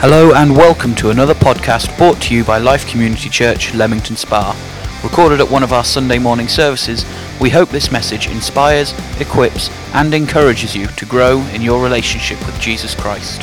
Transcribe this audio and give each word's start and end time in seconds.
Hello 0.00 0.34
and 0.34 0.54
welcome 0.54 0.94
to 0.96 1.08
another 1.08 1.32
podcast 1.32 1.96
brought 1.96 2.20
to 2.20 2.34
you 2.34 2.44
by 2.44 2.58
Life 2.58 2.86
Community 2.86 3.30
Church, 3.30 3.72
Leamington 3.72 4.14
Spa. 4.14 4.54
Recorded 5.02 5.40
at 5.40 5.50
one 5.50 5.62
of 5.62 5.72
our 5.72 5.82
Sunday 5.82 6.18
morning 6.18 6.48
services, 6.48 7.06
we 7.40 7.48
hope 7.48 7.70
this 7.70 7.90
message 7.90 8.28
inspires, 8.28 8.92
equips, 9.18 9.70
and 9.94 10.12
encourages 10.12 10.76
you 10.76 10.86
to 10.86 11.06
grow 11.06 11.40
in 11.46 11.62
your 11.62 11.82
relationship 11.82 12.38
with 12.44 12.60
Jesus 12.60 12.94
Christ. 12.94 13.40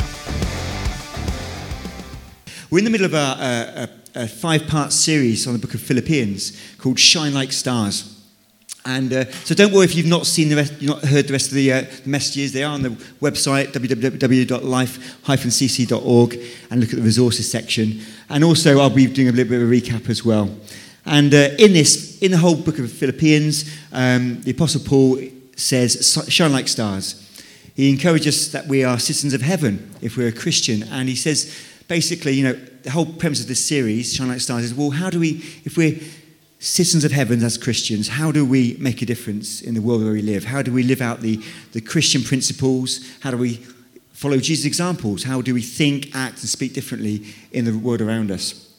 We're 2.70 2.78
in 2.78 2.84
the 2.84 2.90
middle 2.90 3.06
of 3.06 3.14
uh, 3.14 3.36
a, 3.36 3.88
a, 4.20 4.22
a 4.22 4.28
five 4.28 4.68
part 4.68 4.92
series 4.92 5.48
on 5.48 5.54
the 5.54 5.58
book 5.58 5.74
of 5.74 5.80
Philippians 5.80 6.76
called 6.78 7.00
Shine 7.00 7.34
Like 7.34 7.50
Stars. 7.50 8.13
And 8.86 9.12
uh, 9.12 9.24
so 9.44 9.54
don't 9.54 9.72
worry 9.72 9.86
if 9.86 9.94
you've 9.94 10.06
not 10.06 10.26
seen 10.26 10.50
the 10.50 10.56
rest, 10.56 10.74
you've 10.78 10.90
not 10.90 11.02
heard 11.04 11.26
the 11.26 11.32
rest 11.32 11.48
of 11.48 11.54
the, 11.54 11.72
uh, 11.72 11.84
messages. 12.04 12.52
They 12.52 12.64
are 12.64 12.74
on 12.74 12.82
the 12.82 12.90
website, 12.90 13.72
www.life-cc.org, 13.72 16.40
and 16.70 16.80
look 16.80 16.90
at 16.90 16.96
the 16.96 17.02
resources 17.02 17.50
section. 17.50 18.02
And 18.28 18.44
also, 18.44 18.80
I'll 18.80 18.90
be 18.90 19.06
doing 19.06 19.28
a 19.28 19.32
little 19.32 19.50
bit 19.50 19.62
of 19.62 19.68
a 19.68 19.72
recap 19.72 20.10
as 20.10 20.22
well. 20.22 20.54
And 21.06 21.32
uh, 21.32 21.50
in 21.58 21.72
this, 21.72 22.18
in 22.20 22.30
the 22.30 22.38
whole 22.38 22.56
book 22.56 22.78
of 22.78 22.92
Philippians, 22.92 23.74
um, 23.92 24.42
the 24.42 24.50
Apostle 24.50 24.82
Paul 24.84 25.18
says, 25.56 26.22
shine 26.28 26.52
like 26.52 26.68
stars. 26.68 27.22
He 27.74 27.90
encourages 27.90 28.46
us 28.46 28.52
that 28.52 28.66
we 28.66 28.84
are 28.84 28.98
citizens 28.98 29.32
of 29.32 29.40
heaven 29.40 29.94
if 30.02 30.16
we're 30.16 30.28
a 30.28 30.32
Christian. 30.32 30.82
And 30.84 31.08
he 31.08 31.16
says, 31.16 31.52
basically, 31.88 32.32
you 32.32 32.44
know, 32.44 32.52
the 32.82 32.90
whole 32.90 33.06
premise 33.06 33.40
of 33.40 33.48
this 33.48 33.64
series, 33.64 34.14
Shine 34.14 34.28
Like 34.28 34.40
Stars, 34.40 34.64
is 34.64 34.74
well, 34.74 34.90
how 34.90 35.10
do 35.10 35.18
we, 35.18 35.42
if 35.64 35.76
we're 35.76 35.98
citizens 36.64 37.04
of 37.04 37.12
heaven 37.12 37.42
as 37.42 37.58
Christians, 37.58 38.08
how 38.08 38.32
do 38.32 38.44
we 38.44 38.76
make 38.80 39.02
a 39.02 39.06
difference 39.06 39.60
in 39.60 39.74
the 39.74 39.82
world 39.82 40.02
where 40.02 40.12
we 40.12 40.22
live? 40.22 40.44
How 40.44 40.62
do 40.62 40.72
we 40.72 40.82
live 40.82 41.02
out 41.02 41.20
the, 41.20 41.40
the 41.72 41.80
Christian 41.80 42.22
principles? 42.22 43.00
How 43.20 43.30
do 43.30 43.36
we 43.36 43.56
follow 44.12 44.38
Jesus' 44.38 44.64
examples? 44.64 45.24
How 45.24 45.42
do 45.42 45.52
we 45.52 45.60
think, 45.60 46.14
act, 46.14 46.40
and 46.40 46.48
speak 46.48 46.72
differently 46.72 47.26
in 47.52 47.66
the 47.66 47.76
world 47.76 48.00
around 48.00 48.30
us? 48.30 48.72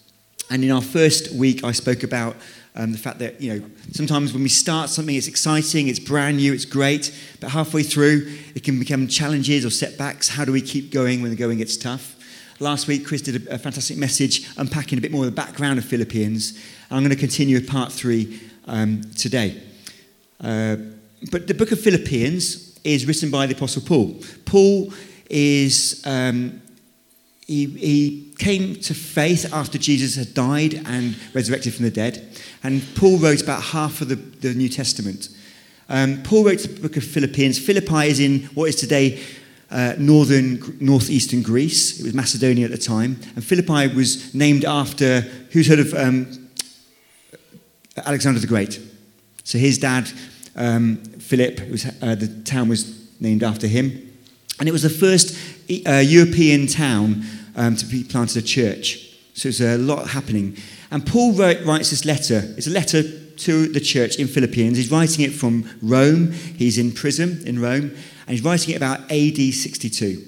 And 0.49 0.63
in 0.63 0.71
our 0.71 0.81
first 0.81 1.31
week, 1.33 1.63
I 1.63 1.71
spoke 1.73 2.01
about 2.01 2.35
um, 2.75 2.91
the 2.91 2.97
fact 2.97 3.19
that, 3.19 3.39
you 3.39 3.53
know, 3.53 3.65
sometimes 3.91 4.33
when 4.33 4.41
we 4.41 4.49
start 4.49 4.89
something, 4.89 5.15
it's 5.15 5.27
exciting, 5.27 5.87
it's 5.87 5.99
brand 5.99 6.37
new, 6.37 6.53
it's 6.53 6.65
great, 6.65 7.15
but 7.39 7.51
halfway 7.51 7.83
through, 7.83 8.35
it 8.55 8.63
can 8.63 8.79
become 8.79 9.07
challenges 9.07 9.63
or 9.63 9.69
setbacks. 9.69 10.29
How 10.29 10.43
do 10.43 10.51
we 10.51 10.61
keep 10.61 10.91
going 10.91 11.21
when 11.21 11.29
the 11.29 11.37
going 11.37 11.59
gets 11.59 11.77
tough? 11.77 12.14
Last 12.59 12.87
week, 12.87 13.05
Chris 13.05 13.21
did 13.21 13.47
a, 13.47 13.55
a 13.55 13.57
fantastic 13.57 13.97
message 13.97 14.47
unpacking 14.57 14.97
a 14.97 15.01
bit 15.01 15.11
more 15.11 15.25
of 15.25 15.29
the 15.29 15.35
background 15.35 15.77
of 15.77 15.83
Philippians. 15.83 16.57
I'm 16.89 16.99
going 16.99 17.09
to 17.09 17.17
continue 17.17 17.59
with 17.59 17.67
part 17.67 17.91
three 17.91 18.39
um, 18.65 19.01
today. 19.17 19.61
Uh, 20.39 20.77
but 21.31 21.47
the 21.47 21.53
book 21.53 21.73
of 21.73 21.81
Philippians 21.81 22.79
is 22.85 23.05
written 23.05 23.29
by 23.29 23.45
the 23.45 23.55
Apostle 23.55 23.81
Paul. 23.81 24.21
Paul 24.45 24.93
is, 25.29 26.01
um, 26.05 26.61
he, 27.45 27.65
he 27.65 28.33
came 28.37 28.75
to 28.75 28.93
faith 28.93 29.53
after 29.53 29.77
Jesus 29.77 30.15
had 30.15 30.33
died 30.33 30.75
and 30.85 31.17
resurrected 31.33 31.73
from 31.73 31.83
the 31.83 31.91
dead. 31.91 32.25
And 32.63 32.81
Paul 32.95 33.17
wrote 33.17 33.41
about 33.41 33.63
half 33.63 33.99
of 33.99 34.07
the, 34.07 34.15
the 34.15 34.53
New 34.53 34.69
Testament. 34.69 35.27
Um, 35.89 36.23
Paul 36.23 36.45
wrote 36.45 36.59
the 36.59 36.69
book 36.69 36.95
of 36.95 37.03
Philippians. 37.03 37.59
Philippi 37.59 38.07
is 38.07 38.21
in 38.21 38.43
what 38.53 38.69
is 38.69 38.77
today 38.77 39.21
uh, 39.71 39.93
northern, 39.97 40.77
northeastern 40.79 41.41
Greece. 41.41 41.99
It 41.99 42.03
was 42.03 42.13
Macedonia 42.13 42.65
at 42.65 42.71
the 42.71 42.77
time. 42.77 43.17
And 43.35 43.43
Philippi 43.43 43.93
was 43.95 44.33
named 44.33 44.65
after, 44.65 45.21
who's 45.51 45.67
heard 45.67 45.79
of 45.79 45.93
um, 45.93 46.49
Alexander 48.05 48.39
the 48.39 48.47
Great. 48.47 48.79
So 49.43 49.57
his 49.57 49.77
dad, 49.77 50.09
um, 50.55 50.97
Philip, 50.97 51.69
was, 51.69 51.85
uh, 51.85 52.15
the 52.15 52.41
town 52.43 52.69
was 52.69 53.19
named 53.19 53.43
after 53.43 53.67
him. 53.67 54.11
And 54.59 54.69
it 54.69 54.71
was 54.71 54.83
the 54.83 54.89
first 54.89 55.37
uh, 55.87 55.99
European 55.99 56.67
town 56.67 57.23
um, 57.55 57.75
to 57.75 57.85
be 57.85 58.03
planted 58.03 58.43
a 58.43 58.45
church. 58.45 59.17
So 59.33 59.49
there's 59.49 59.61
a 59.61 59.77
lot 59.77 60.09
happening. 60.09 60.57
And 60.91 61.05
Paul 61.05 61.33
wrote, 61.33 61.65
writes 61.65 61.89
this 61.89 62.05
letter. 62.05 62.53
It's 62.57 62.67
a 62.67 62.71
letter 62.71 63.03
to 63.03 63.67
the 63.67 63.81
church 63.81 64.15
in 64.15 64.27
Philippians. 64.27 64.77
He's 64.77 64.91
writing 64.91 65.25
it 65.25 65.33
from 65.33 65.69
Rome. 65.81 66.31
He's 66.31 66.77
in 66.77 66.91
prison 66.91 67.41
in 67.45 67.59
Rome. 67.59 67.91
And 68.27 68.35
he's 68.35 68.43
writing 68.43 68.73
it 68.73 68.77
about 68.77 69.11
AD 69.11 69.37
62. 69.37 70.23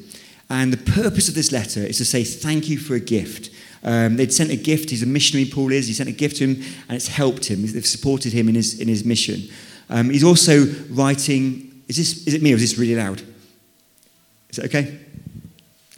And 0.50 0.72
the 0.72 0.92
purpose 0.92 1.28
of 1.28 1.36
this 1.36 1.52
letter 1.52 1.82
is 1.82 1.98
to 1.98 2.06
say 2.06 2.24
thank 2.24 2.70
you 2.70 2.78
for 2.78 2.96
a 2.96 3.00
gift. 3.00 3.50
Um, 3.84 4.16
they'd 4.16 4.34
sent 4.34 4.52
a 4.52 4.56
gift. 4.56 4.90
He's 4.90 5.04
a 5.04 5.08
missionary, 5.08 5.50
Paul 5.50 5.72
is. 5.72 5.88
He 5.88 5.94
sent 5.94 6.10
a 6.10 6.14
gift 6.14 6.38
to 6.38 6.48
him, 6.48 6.64
and 6.88 6.96
it's 6.96 7.08
helped 7.08 7.46
him. 7.46 7.62
They've 7.62 7.86
supported 7.86 8.34
him 8.34 8.50
in 8.50 8.56
his, 8.56 8.80
in 8.80 8.88
his 8.88 9.04
mission. 9.06 9.50
Um, 9.90 10.10
he's 10.10 10.24
also 10.24 10.66
writing. 10.90 11.84
Is, 11.88 11.98
this, 11.98 12.28
is 12.28 12.34
it 12.34 12.42
me 12.42 12.52
or 12.52 12.56
is 12.56 12.62
this 12.62 12.78
really 12.78 12.96
loud? 12.96 13.22
Is 14.50 14.60
it 14.60 14.66
okay? 14.66 15.00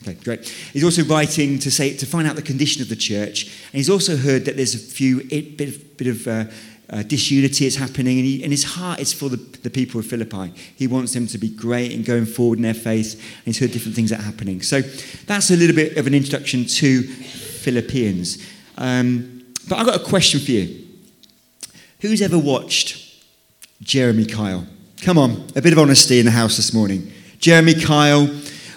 Okay, 0.02 0.14
great. 0.24 0.48
He's 0.48 0.84
also 0.84 1.04
writing 1.04 1.60
to 1.60 1.72
say 1.72 1.96
to 1.98 2.06
find 2.06 2.28
out 2.28 2.36
the 2.36 2.42
condition 2.42 2.82
of 2.82 2.90
the 2.90 2.96
church, 2.96 3.46
and 3.46 3.74
he's 3.74 3.90
also 3.90 4.16
heard 4.16 4.46
that 4.46 4.56
there's 4.56 4.76
a 4.76 4.80
few 4.80 5.28
it, 5.30 5.58
bit 5.58 5.70
of, 5.70 5.98
bit 5.98 6.08
of 6.08 6.28
uh, 6.28 6.46
uh, 6.92 7.04
disunity 7.04 7.66
is 7.66 7.76
happening, 7.76 8.18
and, 8.18 8.26
he, 8.26 8.44
and, 8.44 8.52
his 8.52 8.64
heart 8.64 9.00
is 9.00 9.14
for 9.14 9.30
the, 9.30 9.38
the 9.38 9.70
people 9.70 10.00
of 10.00 10.08
Philippi. 10.08 10.52
He 10.76 10.88
wants 10.88 11.14
them 11.14 11.28
to 11.28 11.38
be 11.38 11.50
great 11.50 11.94
and 11.94 12.04
going 12.04 12.26
forward 12.26 12.58
in 12.58 12.64
their 12.64 12.74
faith, 12.74 13.14
and 13.14 13.46
he's 13.46 13.60
heard 13.60 13.72
different 13.72 13.96
things 13.96 14.10
that 14.10 14.20
are 14.20 14.24
happening. 14.24 14.62
So 14.62 14.82
that's 14.82 15.52
a 15.52 15.56
little 15.56 15.76
bit 15.76 15.98
of 15.98 16.08
an 16.08 16.16
introduction 16.16 16.66
to 16.66 17.04
Philippians. 17.04 18.44
Um, 18.78 19.44
but 19.68 19.78
I've 19.78 19.86
got 19.86 20.02
a 20.02 20.04
question 20.04 20.40
for 20.40 20.52
you. 20.52 20.88
Who's 22.00 22.22
ever 22.22 22.40
watched 22.40 23.24
Jeremy 23.82 24.26
Kyle? 24.26 24.66
Come 25.02 25.18
on, 25.18 25.48
a 25.56 25.62
bit 25.62 25.74
of 25.74 25.80
honesty 25.80 26.20
in 26.20 26.26
the 26.26 26.32
house 26.32 26.58
this 26.58 26.74
morning. 26.74 27.12
Jeremy 27.38 27.76
Kyle 27.76 28.30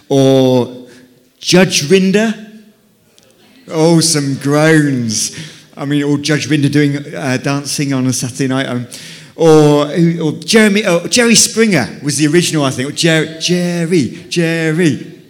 or 0.09 0.87
Judge 1.39 1.83
Rinder? 1.85 2.51
Oh, 3.69 4.01
some 4.01 4.35
groans. 4.37 5.62
I 5.77 5.85
mean, 5.85 6.03
or 6.03 6.19
Judge 6.19 6.49
Rinder 6.49 6.71
doing 6.71 7.15
uh, 7.15 7.39
dancing 7.39 7.93
on 7.93 8.07
a 8.07 8.13
Saturday 8.13 8.49
night. 8.49 8.67
Um, 8.67 8.87
or, 9.35 9.87
or 10.21 10.33
Jeremy, 10.33 10.85
oh, 10.85 11.07
Jerry 11.07 11.35
Springer 11.35 12.01
was 12.03 12.19
the 12.19 12.27
original, 12.27 12.65
I 12.65 12.71
think. 12.71 12.91
Or 12.91 12.93
Jerry, 12.93 13.39
Jerry, 13.41 14.27
Jerry. 14.29 15.23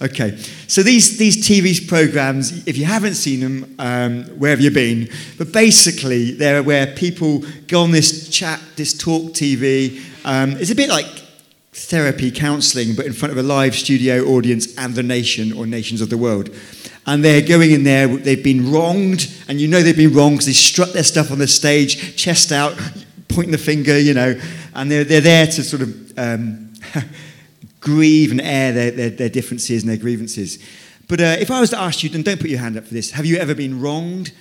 Okay. 0.00 0.36
So 0.66 0.82
these, 0.82 1.18
these 1.18 1.46
TV 1.46 1.86
programs, 1.86 2.66
if 2.66 2.78
you 2.78 2.86
haven't 2.86 3.14
seen 3.14 3.40
them, 3.40 3.74
um, 3.78 4.24
where 4.38 4.50
have 4.50 4.60
you 4.60 4.70
been? 4.70 5.10
But 5.36 5.52
basically, 5.52 6.30
they're 6.30 6.62
where 6.62 6.86
people 6.86 7.44
go 7.66 7.82
on 7.82 7.90
this 7.90 8.28
chat, 8.30 8.60
this 8.76 8.96
talk 8.96 9.32
TV. 9.32 10.00
Um, 10.24 10.52
it's 10.52 10.70
a 10.70 10.74
bit 10.74 10.88
like 10.88 11.06
therapy, 11.72 12.30
counselling, 12.30 12.94
but 12.94 13.04
in 13.04 13.12
front 13.12 13.32
of 13.32 13.38
a 13.38 13.42
live 13.42 13.74
studio 13.74 14.24
audience 14.24 14.76
and 14.78 14.94
the 14.94 15.02
nation 15.02 15.52
or 15.52 15.66
nations 15.66 16.00
of 16.00 16.08
the 16.08 16.16
world. 16.16 16.50
And 17.06 17.24
they're 17.24 17.40
going 17.40 17.70
in 17.70 17.82
there, 17.82 18.06
they've 18.06 18.44
been 18.44 18.70
wronged, 18.70 19.32
and 19.48 19.60
you 19.60 19.68
know 19.68 19.82
they've 19.82 19.96
been 19.96 20.12
wronged 20.12 20.36
because 20.36 20.46
they 20.46 20.52
strut 20.52 20.92
their 20.92 21.02
stuff 21.02 21.30
on 21.30 21.38
the 21.38 21.48
stage, 21.48 22.16
chest 22.16 22.52
out, 22.52 22.78
pointing 23.28 23.52
the 23.52 23.58
finger, 23.58 23.98
you 23.98 24.14
know, 24.14 24.38
and 24.74 24.90
they're, 24.90 25.04
they're 25.04 25.20
there 25.20 25.46
to 25.46 25.62
sort 25.62 25.82
of 25.82 26.18
um, 26.18 26.72
grieve 27.80 28.30
and 28.30 28.40
air 28.40 28.72
their, 28.72 28.90
their, 28.90 29.10
their 29.10 29.28
differences 29.28 29.82
and 29.82 29.90
their 29.90 29.96
grievances. 29.96 30.58
But 31.08 31.20
uh, 31.20 31.36
if 31.40 31.50
I 31.50 31.60
was 31.60 31.70
to 31.70 31.78
ask 31.78 32.04
you, 32.04 32.10
and 32.12 32.24
don't 32.24 32.40
put 32.40 32.50
your 32.50 32.60
hand 32.60 32.76
up 32.76 32.86
for 32.86 32.94
this, 32.94 33.12
have 33.12 33.26
you 33.26 33.38
ever 33.38 33.54
been 33.54 33.80
wronged? 33.80 34.32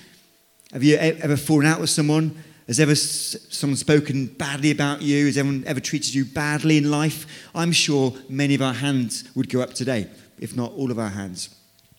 Have 0.71 0.83
you 0.83 0.97
ever 0.97 1.35
fallen 1.37 1.65
out 1.65 1.79
with 1.79 1.89
someone? 1.89 2.43
Has 2.67 2.79
ever 2.79 2.93
someone 2.93 3.75
spoken 3.77 4.27
badly 4.27 4.69
about 4.69 5.01
you? 5.01 5.25
Has 5.25 5.37
anyone 5.39 5.63
ever 5.65 5.79
treated 5.79 6.13
you 6.13 6.25
badly 6.25 6.77
in 6.77 6.91
life? 6.91 7.49
I'm 7.55 7.71
sure 7.71 8.13
many 8.29 8.53
of 8.53 8.61
our 8.61 8.75
hands 8.75 9.27
would 9.35 9.49
go 9.49 9.61
up 9.61 9.73
today, 9.73 10.07
if 10.37 10.55
not 10.55 10.73
all 10.73 10.91
of 10.91 10.99
our 10.99 11.09
hands. 11.09 11.49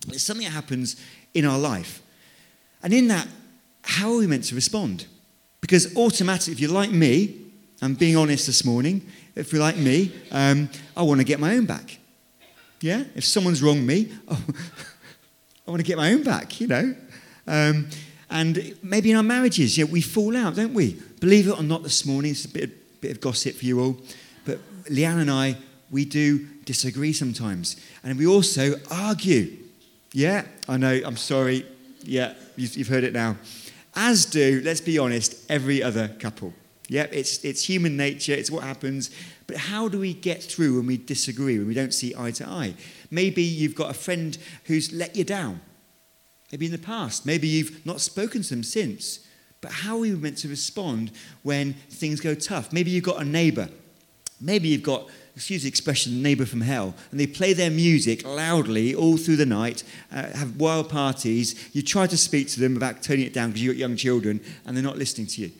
It's 0.08 0.22
something 0.22 0.44
that 0.44 0.52
happens 0.52 0.96
in 1.34 1.44
our 1.44 1.58
life. 1.58 2.02
And 2.82 2.92
in 2.92 3.08
that, 3.08 3.28
how 3.82 4.12
are 4.12 4.18
we 4.18 4.26
meant 4.26 4.44
to 4.44 4.54
respond? 4.54 5.06
Because 5.60 5.96
automatically, 5.96 6.52
if 6.52 6.60
you're 6.60 6.70
like 6.70 6.90
me, 6.90 7.36
I'm 7.82 7.94
being 7.94 8.16
honest 8.16 8.46
this 8.46 8.64
morning, 8.64 9.06
if 9.34 9.52
you're 9.52 9.60
like 9.60 9.76
me, 9.76 10.12
um, 10.30 10.68
I 10.96 11.02
want 11.02 11.20
to 11.20 11.24
get 11.24 11.40
my 11.40 11.54
own 11.56 11.66
back. 11.66 11.98
Yeah? 12.80 13.04
If 13.14 13.24
someone's 13.24 13.62
wronged 13.62 13.86
me, 13.86 14.12
oh, 14.28 14.42
I 15.66 15.70
want 15.70 15.80
to 15.80 15.86
get 15.86 15.96
my 15.96 16.12
own 16.12 16.22
back, 16.22 16.60
you 16.60 16.66
know? 16.66 16.94
Um, 17.46 17.88
and 18.30 18.76
maybe 18.82 19.10
in 19.10 19.16
our 19.16 19.22
marriages, 19.22 19.76
yeah, 19.76 19.84
we 19.84 20.00
fall 20.00 20.36
out, 20.36 20.56
don't 20.56 20.74
we? 20.74 21.00
Believe 21.20 21.48
it 21.48 21.58
or 21.58 21.62
not, 21.62 21.82
this 21.82 22.06
morning, 22.06 22.30
it's 22.30 22.44
a 22.44 22.48
bit 22.48 22.80
bit 23.00 23.12
of 23.12 23.20
gossip 23.20 23.56
for 23.56 23.64
you 23.64 23.80
all, 23.80 23.96
but 24.44 24.58
Leanne 24.84 25.20
and 25.20 25.30
I, 25.30 25.56
we 25.90 26.04
do 26.04 26.46
disagree 26.64 27.12
sometimes. 27.12 27.76
And 28.04 28.18
we 28.18 28.26
also 28.26 28.74
argue. 28.90 29.56
Yeah, 30.12 30.44
I 30.68 30.76
know, 30.76 31.00
I'm 31.04 31.16
sorry. 31.16 31.66
Yeah, 32.02 32.34
you've, 32.56 32.76
you've 32.76 32.88
heard 32.88 33.04
it 33.04 33.12
now. 33.12 33.36
As 33.94 34.24
do, 34.24 34.60
let's 34.64 34.80
be 34.80 34.98
honest, 34.98 35.50
every 35.50 35.82
other 35.82 36.08
couple. 36.08 36.52
Yep, 36.88 37.10
it's, 37.12 37.44
it's 37.44 37.62
human 37.62 37.96
nature, 37.96 38.32
it's 38.32 38.50
what 38.50 38.64
happens. 38.64 39.10
But 39.46 39.56
how 39.56 39.88
do 39.88 39.98
we 39.98 40.14
get 40.14 40.42
through 40.42 40.76
when 40.76 40.86
we 40.86 40.96
disagree, 40.96 41.58
when 41.58 41.68
we 41.68 41.74
don't 41.74 41.94
see 41.94 42.14
eye 42.16 42.32
to 42.32 42.48
eye? 42.48 42.74
Maybe 43.10 43.42
you've 43.42 43.74
got 43.74 43.90
a 43.90 43.94
friend 43.94 44.36
who's 44.64 44.92
let 44.92 45.14
you 45.14 45.24
down. 45.24 45.60
Maybe 46.50 46.66
in 46.66 46.72
the 46.72 46.78
past. 46.78 47.26
Maybe 47.26 47.46
you've 47.46 47.84
not 47.86 48.00
spoken 48.00 48.42
to 48.42 48.48
them 48.50 48.64
since. 48.64 49.20
But 49.60 49.70
how 49.70 49.96
are 49.96 50.00
we 50.00 50.12
meant 50.12 50.38
to 50.38 50.48
respond 50.48 51.12
when 51.42 51.74
things 51.90 52.20
go 52.20 52.34
tough? 52.34 52.72
Maybe 52.72 52.90
you've 52.90 53.04
got 53.04 53.22
a 53.22 53.24
neighbour 53.24 53.68
Maybe 54.40 54.68
you've 54.68 54.82
got, 54.82 55.08
excuse 55.36 55.62
the 55.62 55.68
expression, 55.68 56.22
neighbour 56.22 56.46
from 56.46 56.62
hell, 56.62 56.94
and 57.10 57.20
they 57.20 57.26
play 57.26 57.52
their 57.52 57.70
music 57.70 58.24
loudly 58.24 58.94
all 58.94 59.16
through 59.16 59.36
the 59.36 59.46
night, 59.46 59.84
uh, 60.12 60.30
have 60.30 60.56
wild 60.56 60.88
parties. 60.88 61.70
You 61.74 61.82
try 61.82 62.06
to 62.06 62.16
speak 62.16 62.48
to 62.48 62.60
them 62.60 62.76
about 62.76 63.02
turning 63.02 63.26
it 63.26 63.34
down 63.34 63.50
because 63.50 63.62
you've 63.62 63.74
got 63.74 63.78
young 63.78 63.96
children, 63.96 64.40
and 64.64 64.76
they're 64.76 64.84
not 64.84 64.98
listening 64.98 65.26
to 65.28 65.42
you. 65.42 65.50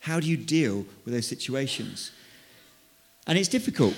How 0.00 0.18
do 0.18 0.26
you 0.26 0.36
deal 0.36 0.86
with 1.04 1.14
those 1.14 1.28
situations? 1.28 2.10
And 3.26 3.38
it's 3.38 3.48
difficult. 3.48 3.94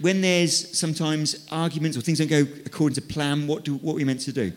When 0.00 0.20
there's 0.20 0.76
sometimes 0.76 1.46
arguments 1.52 1.96
or 1.96 2.00
things 2.00 2.18
don't 2.18 2.28
go 2.28 2.46
according 2.66 2.94
to 2.96 3.02
plan, 3.02 3.46
what, 3.46 3.64
do, 3.64 3.76
what 3.76 3.92
are 3.92 3.96
we 3.96 4.04
meant 4.04 4.20
to 4.22 4.32
do? 4.32 4.52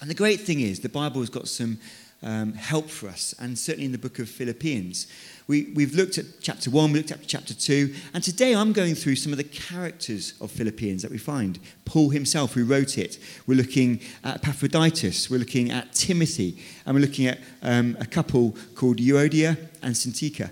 And 0.00 0.10
the 0.10 0.14
great 0.14 0.40
thing 0.40 0.60
is, 0.60 0.80
the 0.80 0.88
Bible 0.88 1.20
has 1.20 1.30
got 1.30 1.48
some 1.48 1.78
um, 2.22 2.52
help 2.54 2.88
for 2.88 3.08
us, 3.08 3.34
and 3.38 3.58
certainly 3.58 3.86
in 3.86 3.92
the 3.92 3.98
book 3.98 4.18
of 4.18 4.28
Philippians. 4.28 5.06
We, 5.48 5.72
we've 5.74 5.94
looked 5.94 6.18
at 6.18 6.26
chapter 6.40 6.70
1, 6.70 6.92
we 6.92 6.98
looked 6.98 7.10
at 7.10 7.26
chapter 7.26 7.52
2, 7.52 7.94
and 8.14 8.22
today 8.22 8.54
I'm 8.54 8.72
going 8.72 8.94
through 8.94 9.16
some 9.16 9.32
of 9.32 9.38
the 9.38 9.44
characters 9.44 10.34
of 10.40 10.50
Philippians 10.50 11.02
that 11.02 11.10
we 11.10 11.18
find. 11.18 11.58
Paul 11.84 12.10
himself, 12.10 12.54
who 12.54 12.64
wrote 12.64 12.96
it. 12.96 13.18
We're 13.46 13.56
looking 13.56 14.00
at 14.22 14.36
Epaphroditus, 14.36 15.28
we're 15.28 15.38
looking 15.38 15.70
at 15.70 15.92
Timothy, 15.92 16.62
and 16.86 16.94
we're 16.94 17.00
looking 17.00 17.26
at 17.26 17.40
um, 17.62 17.96
a 17.98 18.06
couple 18.06 18.56
called 18.74 18.98
Euodia 18.98 19.58
and 19.82 19.94
Syntyche. 19.94 20.48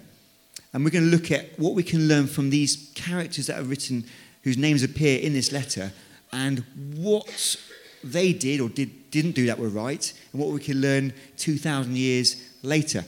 And 0.72 0.84
we're 0.84 0.90
going 0.90 1.05
to 1.05 1.11
look 1.11 1.31
at 1.31 1.58
what 1.58 1.75
we 1.75 1.82
can 1.82 2.08
learn 2.08 2.26
from 2.26 2.50
these 2.50 2.93
characters 2.94 3.46
that 3.46 3.58
are 3.58 3.64
written, 3.64 4.05
whose 4.43 4.58
names 4.58 4.82
appear 4.82 5.20
in 5.20 5.32
this 5.32 5.52
letter, 5.52 5.93
and 6.32 6.64
what 6.96 7.56
they 8.02 8.32
did 8.32 8.61
or 8.61 8.69
did, 8.69 9.11
didn't 9.11 9.32
do 9.32 9.47
that 9.47 9.58
were 9.58 9.69
right, 9.69 10.12
and 10.32 10.41
what 10.41 10.50
we 10.50 10.61
can 10.61 10.81
learn 10.81 11.12
2,000 11.37 11.97
years 11.97 12.37
later. 12.62 13.05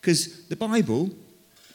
Because 0.00 0.46
the 0.46 0.56
Bible, 0.56 1.10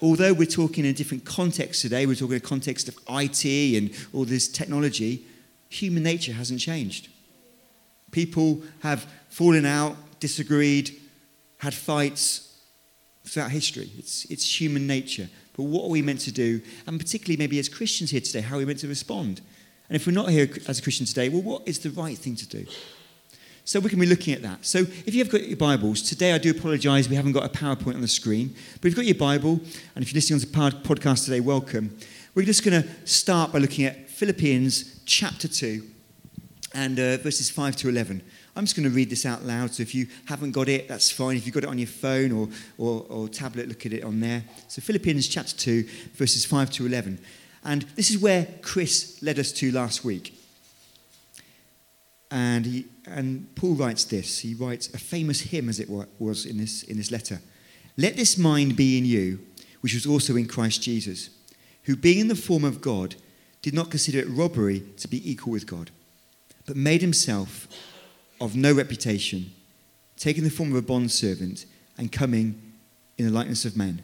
although 0.01 0.33
we're 0.33 0.45
talking 0.45 0.85
in 0.85 0.91
a 0.91 0.93
different 0.93 1.25
context 1.25 1.81
today, 1.81 2.05
we're 2.05 2.15
talking 2.15 2.33
in 2.33 2.37
a 2.37 2.41
context 2.41 2.87
of 2.87 2.97
IT 3.09 3.45
and 3.45 3.91
all 4.13 4.25
this 4.25 4.47
technology, 4.47 5.25
human 5.69 6.03
nature 6.03 6.33
hasn't 6.33 6.59
changed. 6.59 7.09
People 8.11 8.61
have 8.79 9.05
fallen 9.29 9.65
out, 9.65 9.95
disagreed, 10.19 10.95
had 11.57 11.73
fights, 11.73 12.47
throughout 13.27 13.51
history. 13.51 13.91
It's, 13.97 14.25
it's 14.25 14.59
human 14.59 14.87
nature. 14.87 15.29
But 15.55 15.63
what 15.63 15.85
are 15.85 15.89
we 15.89 16.01
meant 16.01 16.21
to 16.21 16.31
do? 16.31 16.61
And 16.85 16.99
particularly 16.99 17.37
maybe 17.37 17.59
as 17.59 17.69
Christians 17.69 18.11
here 18.11 18.21
today, 18.21 18.41
how 18.41 18.55
are 18.55 18.59
we 18.59 18.65
meant 18.65 18.79
to 18.79 18.87
respond? 18.87 19.41
And 19.89 19.95
if 19.95 20.05
we're 20.05 20.13
not 20.13 20.29
here 20.29 20.49
as 20.67 20.79
a 20.79 20.81
Christian 20.81 21.05
today, 21.05 21.29
well, 21.29 21.41
what 21.41 21.67
is 21.67 21.79
the 21.79 21.89
right 21.91 22.17
thing 22.17 22.35
to 22.35 22.47
do? 22.47 22.65
So 23.63 23.79
we 23.79 23.89
can 23.89 23.99
be 23.99 24.05
looking 24.05 24.33
at 24.33 24.41
that. 24.43 24.65
So 24.65 24.79
if 24.79 25.13
you've 25.13 25.29
got 25.29 25.45
your 25.45 25.57
Bibles, 25.57 26.01
today 26.01 26.33
I 26.33 26.37
do 26.37 26.51
apologise 26.51 27.09
we 27.09 27.15
haven't 27.15 27.33
got 27.33 27.43
a 27.43 27.49
PowerPoint 27.49 27.95
on 27.95 28.01
the 28.01 28.07
screen. 28.07 28.55
But 28.81 28.85
if 28.85 28.85
you've 28.85 28.95
got 28.95 29.05
your 29.05 29.15
Bible, 29.15 29.59
and 29.95 30.03
if 30.03 30.11
you're 30.11 30.17
listening 30.17 30.41
on 30.41 30.71
the 30.71 30.77
podcast 30.87 31.25
today, 31.25 31.39
welcome. 31.39 31.97
We're 32.33 32.45
just 32.45 32.63
going 32.63 32.81
to 32.81 32.87
start 33.05 33.51
by 33.51 33.59
looking 33.59 33.85
at 33.85 34.09
Philippians 34.09 35.01
chapter 35.05 35.47
2 35.47 35.83
and 36.73 36.99
uh, 36.99 37.17
verses 37.17 37.49
5 37.49 37.75
to 37.77 37.89
11. 37.89 38.21
I'm 38.55 38.63
just 38.63 38.75
going 38.75 38.89
to 38.89 38.95
read 38.95 39.09
this 39.09 39.25
out 39.25 39.43
loud. 39.43 39.73
So 39.73 39.83
if 39.83 39.93
you 39.93 40.07
haven't 40.25 40.51
got 40.51 40.69
it, 40.69 40.87
that's 40.87 41.11
fine. 41.11 41.35
If 41.37 41.45
you've 41.45 41.53
got 41.53 41.63
it 41.63 41.69
on 41.69 41.77
your 41.77 41.87
phone 41.87 42.31
or, 42.31 42.49
or, 42.77 43.05
or 43.09 43.27
tablet, 43.27 43.67
look 43.67 43.85
at 43.85 43.93
it 43.93 44.03
on 44.03 44.19
there. 44.19 44.43
So 44.67 44.81
Philippians 44.81 45.27
chapter 45.27 45.55
2, 45.55 45.83
verses 46.15 46.45
5 46.45 46.71
to 46.71 46.85
11. 46.85 47.19
And 47.67 47.81
this 47.95 48.09
is 48.09 48.17
where 48.17 48.47
Chris 48.61 49.21
led 49.21 49.37
us 49.37 49.51
to 49.51 49.73
last 49.73 50.05
week. 50.05 50.33
And, 52.31 52.65
he, 52.65 52.85
and 53.05 53.53
Paul 53.55 53.73
writes 53.73 54.05
this. 54.05 54.39
He 54.39 54.53
writes 54.53 54.87
a 54.93 54.97
famous 54.97 55.41
hymn, 55.41 55.67
as 55.67 55.81
it 55.81 55.89
was 55.89 56.45
in 56.45 56.57
this, 56.57 56.83
in 56.83 56.95
this 56.95 57.11
letter. 57.11 57.41
Let 57.97 58.15
this 58.15 58.37
mind 58.37 58.77
be 58.77 58.97
in 58.97 59.05
you, 59.05 59.39
which 59.81 59.93
was 59.93 60.05
also 60.05 60.37
in 60.37 60.47
Christ 60.47 60.81
Jesus, 60.81 61.29
who, 61.83 61.97
being 61.97 62.19
in 62.19 62.27
the 62.29 62.35
form 62.35 62.63
of 62.63 62.79
God, 62.79 63.15
did 63.61 63.73
not 63.73 63.91
consider 63.91 64.19
it 64.19 64.29
robbery 64.29 64.83
to 64.95 65.09
be 65.09 65.29
equal 65.29 65.51
with 65.51 65.67
God, 65.67 65.91
but 66.65 66.77
made 66.77 67.01
himself 67.01 67.67
of 68.39 68.55
no 68.55 68.73
reputation, 68.73 69.51
taking 70.15 70.45
the 70.45 70.49
form 70.49 70.71
of 70.71 70.77
a 70.77 70.81
bondservant 70.81 71.65
and 71.97 72.13
coming 72.13 72.61
in 73.17 73.25
the 73.25 73.31
likeness 73.31 73.65
of 73.65 73.75
men. 73.75 74.03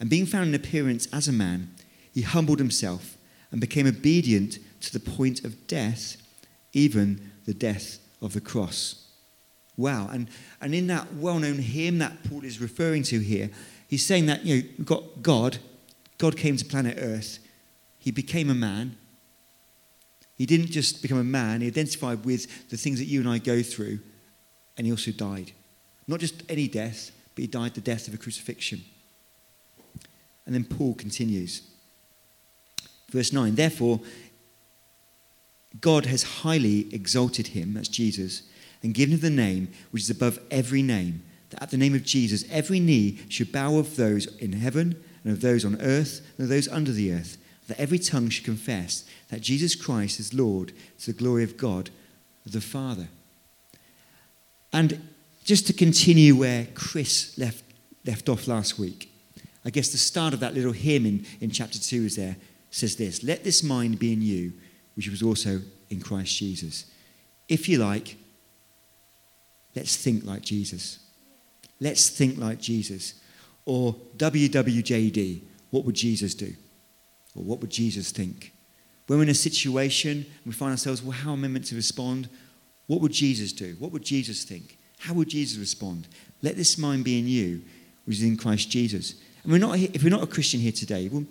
And 0.00 0.10
being 0.10 0.26
found 0.26 0.48
in 0.48 0.54
appearance 0.54 1.06
as 1.12 1.28
a 1.28 1.32
man, 1.32 1.70
he 2.16 2.22
humbled 2.22 2.58
himself 2.58 3.18
and 3.52 3.60
became 3.60 3.86
obedient 3.86 4.58
to 4.80 4.90
the 4.90 4.98
point 4.98 5.44
of 5.44 5.66
death, 5.66 6.16
even 6.72 7.30
the 7.44 7.52
death 7.52 7.98
of 8.22 8.32
the 8.32 8.40
cross. 8.40 9.10
Wow. 9.76 10.08
And, 10.10 10.30
and 10.62 10.74
in 10.74 10.86
that 10.86 11.12
well 11.12 11.38
known 11.38 11.58
hymn 11.58 11.98
that 11.98 12.24
Paul 12.24 12.42
is 12.42 12.58
referring 12.58 13.02
to 13.02 13.18
here, 13.18 13.50
he's 13.86 14.02
saying 14.02 14.24
that, 14.26 14.46
you 14.46 14.62
know, 14.62 14.84
got 14.86 15.20
God. 15.20 15.58
God 16.16 16.38
came 16.38 16.56
to 16.56 16.64
planet 16.64 16.96
Earth. 16.98 17.38
He 17.98 18.12
became 18.12 18.48
a 18.48 18.54
man. 18.54 18.96
He 20.38 20.46
didn't 20.46 20.70
just 20.70 21.02
become 21.02 21.18
a 21.18 21.24
man, 21.24 21.60
he 21.60 21.66
identified 21.66 22.24
with 22.24 22.70
the 22.70 22.78
things 22.78 22.98
that 22.98 23.04
you 23.04 23.20
and 23.20 23.28
I 23.28 23.36
go 23.36 23.62
through, 23.62 23.98
and 24.78 24.86
he 24.86 24.90
also 24.90 25.10
died. 25.10 25.52
Not 26.08 26.20
just 26.20 26.42
any 26.48 26.66
death, 26.66 27.10
but 27.34 27.42
he 27.42 27.46
died 27.46 27.74
the 27.74 27.82
death 27.82 28.08
of 28.08 28.14
a 28.14 28.18
crucifixion. 28.18 28.82
And 30.46 30.54
then 30.54 30.64
Paul 30.64 30.94
continues. 30.94 31.75
Verse 33.10 33.32
9 33.32 33.54
Therefore, 33.54 34.00
God 35.80 36.06
has 36.06 36.22
highly 36.22 36.92
exalted 36.94 37.48
him, 37.48 37.74
that's 37.74 37.88
Jesus, 37.88 38.42
and 38.82 38.94
given 38.94 39.14
him 39.14 39.20
the 39.20 39.30
name 39.30 39.68
which 39.90 40.02
is 40.02 40.10
above 40.10 40.38
every 40.50 40.82
name, 40.82 41.22
that 41.50 41.62
at 41.62 41.70
the 41.70 41.76
name 41.76 41.94
of 41.94 42.04
Jesus 42.04 42.44
every 42.50 42.80
knee 42.80 43.18
should 43.28 43.52
bow 43.52 43.76
of 43.78 43.96
those 43.96 44.26
in 44.36 44.52
heaven, 44.52 45.02
and 45.24 45.32
of 45.32 45.40
those 45.40 45.64
on 45.64 45.80
earth, 45.80 46.26
and 46.36 46.44
of 46.44 46.48
those 46.48 46.68
under 46.68 46.92
the 46.92 47.12
earth 47.12 47.36
that 47.68 47.80
every 47.80 47.98
tongue 47.98 48.28
should 48.28 48.44
confess 48.44 49.04
that 49.28 49.40
Jesus 49.40 49.74
Christ 49.74 50.20
is 50.20 50.32
Lord 50.32 50.72
to 51.00 51.12
the 51.12 51.18
glory 51.18 51.42
of 51.42 51.56
God 51.56 51.90
the 52.44 52.60
Father. 52.60 53.08
And 54.72 55.08
just 55.44 55.66
to 55.66 55.72
continue 55.72 56.36
where 56.36 56.68
Chris 56.74 57.36
left, 57.38 57.64
left 58.04 58.28
off 58.28 58.46
last 58.46 58.78
week, 58.78 59.10
I 59.64 59.70
guess 59.70 59.90
the 59.90 59.98
start 59.98 60.32
of 60.32 60.40
that 60.40 60.54
little 60.54 60.72
hymn 60.72 61.06
in, 61.06 61.26
in 61.40 61.50
chapter 61.50 61.78
2 61.78 62.04
is 62.04 62.16
there, 62.16 62.36
says 62.76 62.96
this 62.96 63.22
Let 63.22 63.44
this 63.44 63.62
mind 63.62 63.98
be 63.98 64.12
in 64.12 64.22
you, 64.22 64.52
which 64.94 65.08
was 65.08 65.22
also 65.22 65.60
in 65.90 66.00
Christ 66.00 66.36
Jesus. 66.36 66.86
If 67.48 67.68
you 67.68 67.78
like, 67.78 68.16
let's 69.74 69.96
think 69.96 70.24
like 70.24 70.42
Jesus. 70.42 70.98
Let's 71.80 72.08
think 72.08 72.38
like 72.38 72.60
Jesus. 72.60 73.14
Or 73.64 73.94
WWJD, 74.16 75.42
what 75.70 75.84
would 75.84 75.94
Jesus 75.94 76.34
do? 76.34 76.54
Or 77.34 77.42
what 77.42 77.60
would 77.60 77.70
Jesus 77.70 78.10
think? 78.10 78.52
When 79.06 79.18
we're 79.18 79.24
in 79.24 79.28
a 79.28 79.34
situation 79.34 80.10
and 80.10 80.46
we 80.46 80.52
find 80.52 80.72
ourselves, 80.72 81.02
well, 81.02 81.12
how 81.12 81.32
am 81.32 81.44
I 81.44 81.48
meant 81.48 81.66
to 81.66 81.76
respond? 81.76 82.28
What 82.86 83.00
would 83.00 83.12
Jesus 83.12 83.52
do? 83.52 83.76
What 83.78 83.92
would 83.92 84.02
Jesus 84.02 84.44
think? 84.44 84.78
How 84.98 85.14
would 85.14 85.28
Jesus 85.28 85.58
respond? 85.58 86.08
Let 86.42 86.56
this 86.56 86.78
mind 86.78 87.04
be 87.04 87.18
in 87.18 87.28
you, 87.28 87.62
which 88.04 88.18
is 88.18 88.22
in 88.22 88.36
Christ 88.36 88.70
Jesus. 88.70 89.14
And 89.42 89.52
we're 89.52 89.58
not, 89.58 89.78
if 89.78 90.02
we're 90.02 90.10
not 90.10 90.22
a 90.22 90.28
Christian 90.28 90.60
here 90.60 90.72
today, 90.72 91.08
well, 91.08 91.24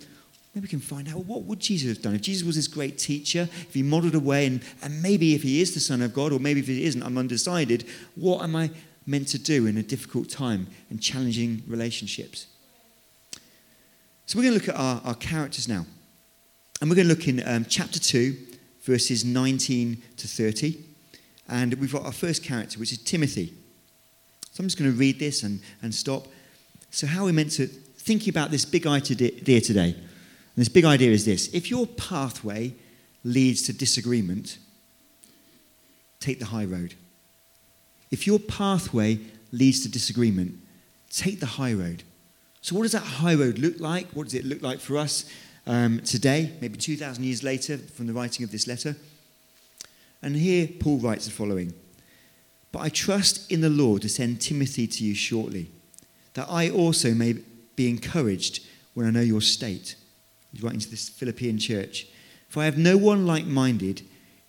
maybe 0.56 0.64
we 0.64 0.70
can 0.70 0.80
find 0.80 1.06
out 1.08 1.26
what 1.26 1.42
would 1.42 1.60
Jesus 1.60 1.90
have 1.90 2.02
done? 2.02 2.14
If 2.14 2.22
Jesus 2.22 2.46
was 2.46 2.56
this 2.56 2.66
great 2.66 2.96
teacher, 2.96 3.42
if 3.42 3.74
he 3.74 3.82
modeled 3.82 4.14
a 4.14 4.20
way, 4.20 4.46
and, 4.46 4.62
and 4.82 5.02
maybe 5.02 5.34
if 5.34 5.42
he 5.42 5.60
is 5.60 5.74
the 5.74 5.80
Son 5.80 6.00
of 6.00 6.14
God, 6.14 6.32
or 6.32 6.40
maybe 6.40 6.60
if 6.60 6.66
he 6.66 6.86
isn't, 6.86 7.02
I'm 7.02 7.18
undecided, 7.18 7.84
what 8.14 8.42
am 8.42 8.56
I 8.56 8.70
meant 9.04 9.28
to 9.28 9.38
do 9.38 9.66
in 9.66 9.76
a 9.76 9.82
difficult 9.82 10.30
time 10.30 10.66
and 10.88 10.98
challenging 10.98 11.62
relationships? 11.66 12.46
So 14.24 14.38
we're 14.38 14.44
going 14.44 14.58
to 14.58 14.66
look 14.66 14.74
at 14.74 14.80
our, 14.80 15.02
our 15.04 15.14
characters 15.14 15.68
now. 15.68 15.84
And 16.80 16.88
we're 16.88 16.96
going 16.96 17.08
to 17.08 17.14
look 17.14 17.28
in 17.28 17.46
um, 17.46 17.66
chapter 17.68 17.98
2, 18.00 18.34
verses 18.80 19.26
19 19.26 20.02
to 20.16 20.26
30. 20.26 20.82
And 21.50 21.74
we've 21.74 21.92
got 21.92 22.06
our 22.06 22.12
first 22.12 22.42
character, 22.42 22.80
which 22.80 22.92
is 22.92 22.98
Timothy. 22.98 23.52
So 24.52 24.62
I'm 24.62 24.68
just 24.68 24.78
going 24.78 24.90
to 24.90 24.96
read 24.96 25.18
this 25.18 25.42
and, 25.42 25.60
and 25.82 25.94
stop. 25.94 26.28
So, 26.90 27.06
how 27.06 27.24
are 27.24 27.26
we 27.26 27.32
meant 27.32 27.52
to 27.52 27.66
think 27.66 28.26
about 28.26 28.50
this 28.50 28.64
big 28.64 28.86
idea 28.86 29.60
today? 29.60 29.96
And 30.56 30.64
this 30.64 30.68
big 30.68 30.84
idea 30.84 31.10
is 31.10 31.24
this 31.24 31.48
if 31.54 31.70
your 31.70 31.86
pathway 31.86 32.74
leads 33.22 33.62
to 33.62 33.72
disagreement, 33.72 34.58
take 36.18 36.38
the 36.38 36.46
high 36.46 36.64
road. 36.64 36.94
If 38.10 38.26
your 38.26 38.38
pathway 38.38 39.20
leads 39.52 39.82
to 39.82 39.88
disagreement, 39.88 40.54
take 41.10 41.40
the 41.40 41.46
high 41.46 41.72
road. 41.72 42.02
So, 42.62 42.74
what 42.74 42.82
does 42.82 42.92
that 42.92 43.02
high 43.02 43.34
road 43.34 43.58
look 43.58 43.78
like? 43.78 44.08
What 44.12 44.24
does 44.24 44.34
it 44.34 44.44
look 44.44 44.62
like 44.62 44.80
for 44.80 44.96
us? 44.96 45.30
um, 45.66 46.00
today, 46.00 46.52
maybe 46.60 46.76
2,000 46.76 47.24
years 47.24 47.42
later 47.42 47.78
from 47.78 48.06
the 48.06 48.12
writing 48.12 48.44
of 48.44 48.52
this 48.52 48.66
letter. 48.66 48.96
And 50.22 50.36
here 50.36 50.68
Paul 50.80 50.98
writes 50.98 51.26
the 51.26 51.32
following 51.32 51.74
But 52.72 52.80
I 52.80 52.88
trust 52.88 53.50
in 53.50 53.60
the 53.60 53.70
Lord 53.70 54.02
to 54.02 54.08
send 54.08 54.40
Timothy 54.40 54.86
to 54.86 55.04
you 55.04 55.14
shortly, 55.14 55.70
that 56.34 56.46
I 56.48 56.70
also 56.70 57.12
may 57.12 57.34
be 57.74 57.90
encouraged 57.90 58.64
when 58.94 59.06
I 59.06 59.10
know 59.10 59.20
your 59.20 59.42
state. 59.42 59.96
He's 60.56 60.62
writing 60.62 60.80
to 60.80 60.90
this 60.90 61.10
Philippian 61.10 61.58
church. 61.58 62.06
For 62.48 62.62
I 62.62 62.64
have 62.64 62.78
no 62.78 62.96
one 62.96 63.26
like 63.26 63.44
minded 63.44 64.00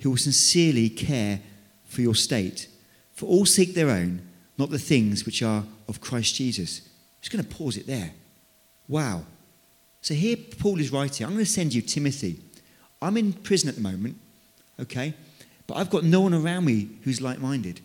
who 0.02 0.12
will 0.12 0.18
sincerely 0.18 0.90
care 0.90 1.42
for 1.84 2.02
your 2.02 2.16
state. 2.16 2.70
For 3.12 3.26
all 3.26 3.46
seek 3.46 3.74
their 3.74 3.90
own, 3.90 4.22
not 4.58 4.70
the 4.70 4.80
things 4.80 5.26
which 5.26 5.44
are 5.44 5.66
of 5.90 6.00
Christ 6.00 6.36
Jesus. 6.36 6.80
I'm 6.80 7.22
just 7.22 7.34
going 7.34 7.44
to 7.44 7.56
pause 7.56 7.76
it 7.76 7.88
there. 7.88 8.14
Wow. 8.88 9.24
So 10.00 10.14
here 10.14 10.38
Paul 10.38 10.80
is 10.80 10.94
writing, 10.94 11.26
I'm 11.26 11.34
going 11.34 11.44
to 11.44 11.52
send 11.52 11.74
you 11.74 11.82
Timothy. 11.82 12.40
I'm 13.02 13.18
in 13.18 13.34
prison 13.34 13.68
at 13.68 13.76
the 13.76 13.82
moment, 13.82 14.16
okay? 14.80 15.14
But 15.68 15.76
I've 15.76 15.90
got 15.90 16.06
no 16.06 16.22
one 16.22 16.34
around 16.34 16.64
me 16.64 16.88
who's 17.04 17.20
like 17.20 17.40
minded. 17.40 17.82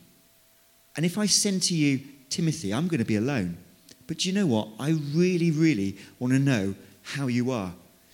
And 0.95 1.05
if 1.05 1.19
I 1.19 1.27
send 1.27 1.63
to 1.65 1.75
you 1.75 2.03
Timothy, 2.31 2.73
I'm 2.73 2.87
going 2.87 3.01
to 3.01 3.05
be 3.05 3.17
alone. 3.17 3.57
But 4.07 4.19
do 4.19 4.29
you 4.29 4.35
know 4.37 4.47
what? 4.47 4.69
I 4.79 4.91
really, 5.13 5.51
really 5.51 5.99
want 6.21 6.35
to 6.35 6.39
know 6.39 6.77
how 7.03 7.27
you 7.27 7.51
are. 7.51 7.73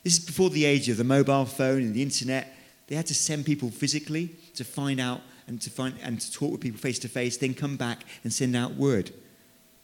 This 0.08 0.20
is 0.20 0.24
before 0.24 0.48
the 0.48 0.64
age 0.64 0.88
of 0.88 0.96
the 0.96 1.04
mobile 1.04 1.44
phone 1.44 1.82
and 1.82 1.92
the 1.92 2.00
internet. 2.00 2.56
They 2.86 2.94
had 2.96 3.04
to 3.08 3.14
send 3.14 3.44
people 3.44 3.70
physically 3.70 4.30
to 4.54 4.64
find 4.64 5.00
out 5.00 5.20
and 5.46 5.60
to 5.60 5.68
find 5.68 5.96
and 6.02 6.18
to 6.18 6.32
talk 6.32 6.50
with 6.50 6.62
people 6.62 6.80
face 6.80 6.98
to 7.00 7.08
face, 7.08 7.36
then 7.36 7.52
come 7.52 7.76
back 7.76 8.06
and 8.24 8.32
send 8.32 8.56
out 8.56 8.72
word. 8.72 9.10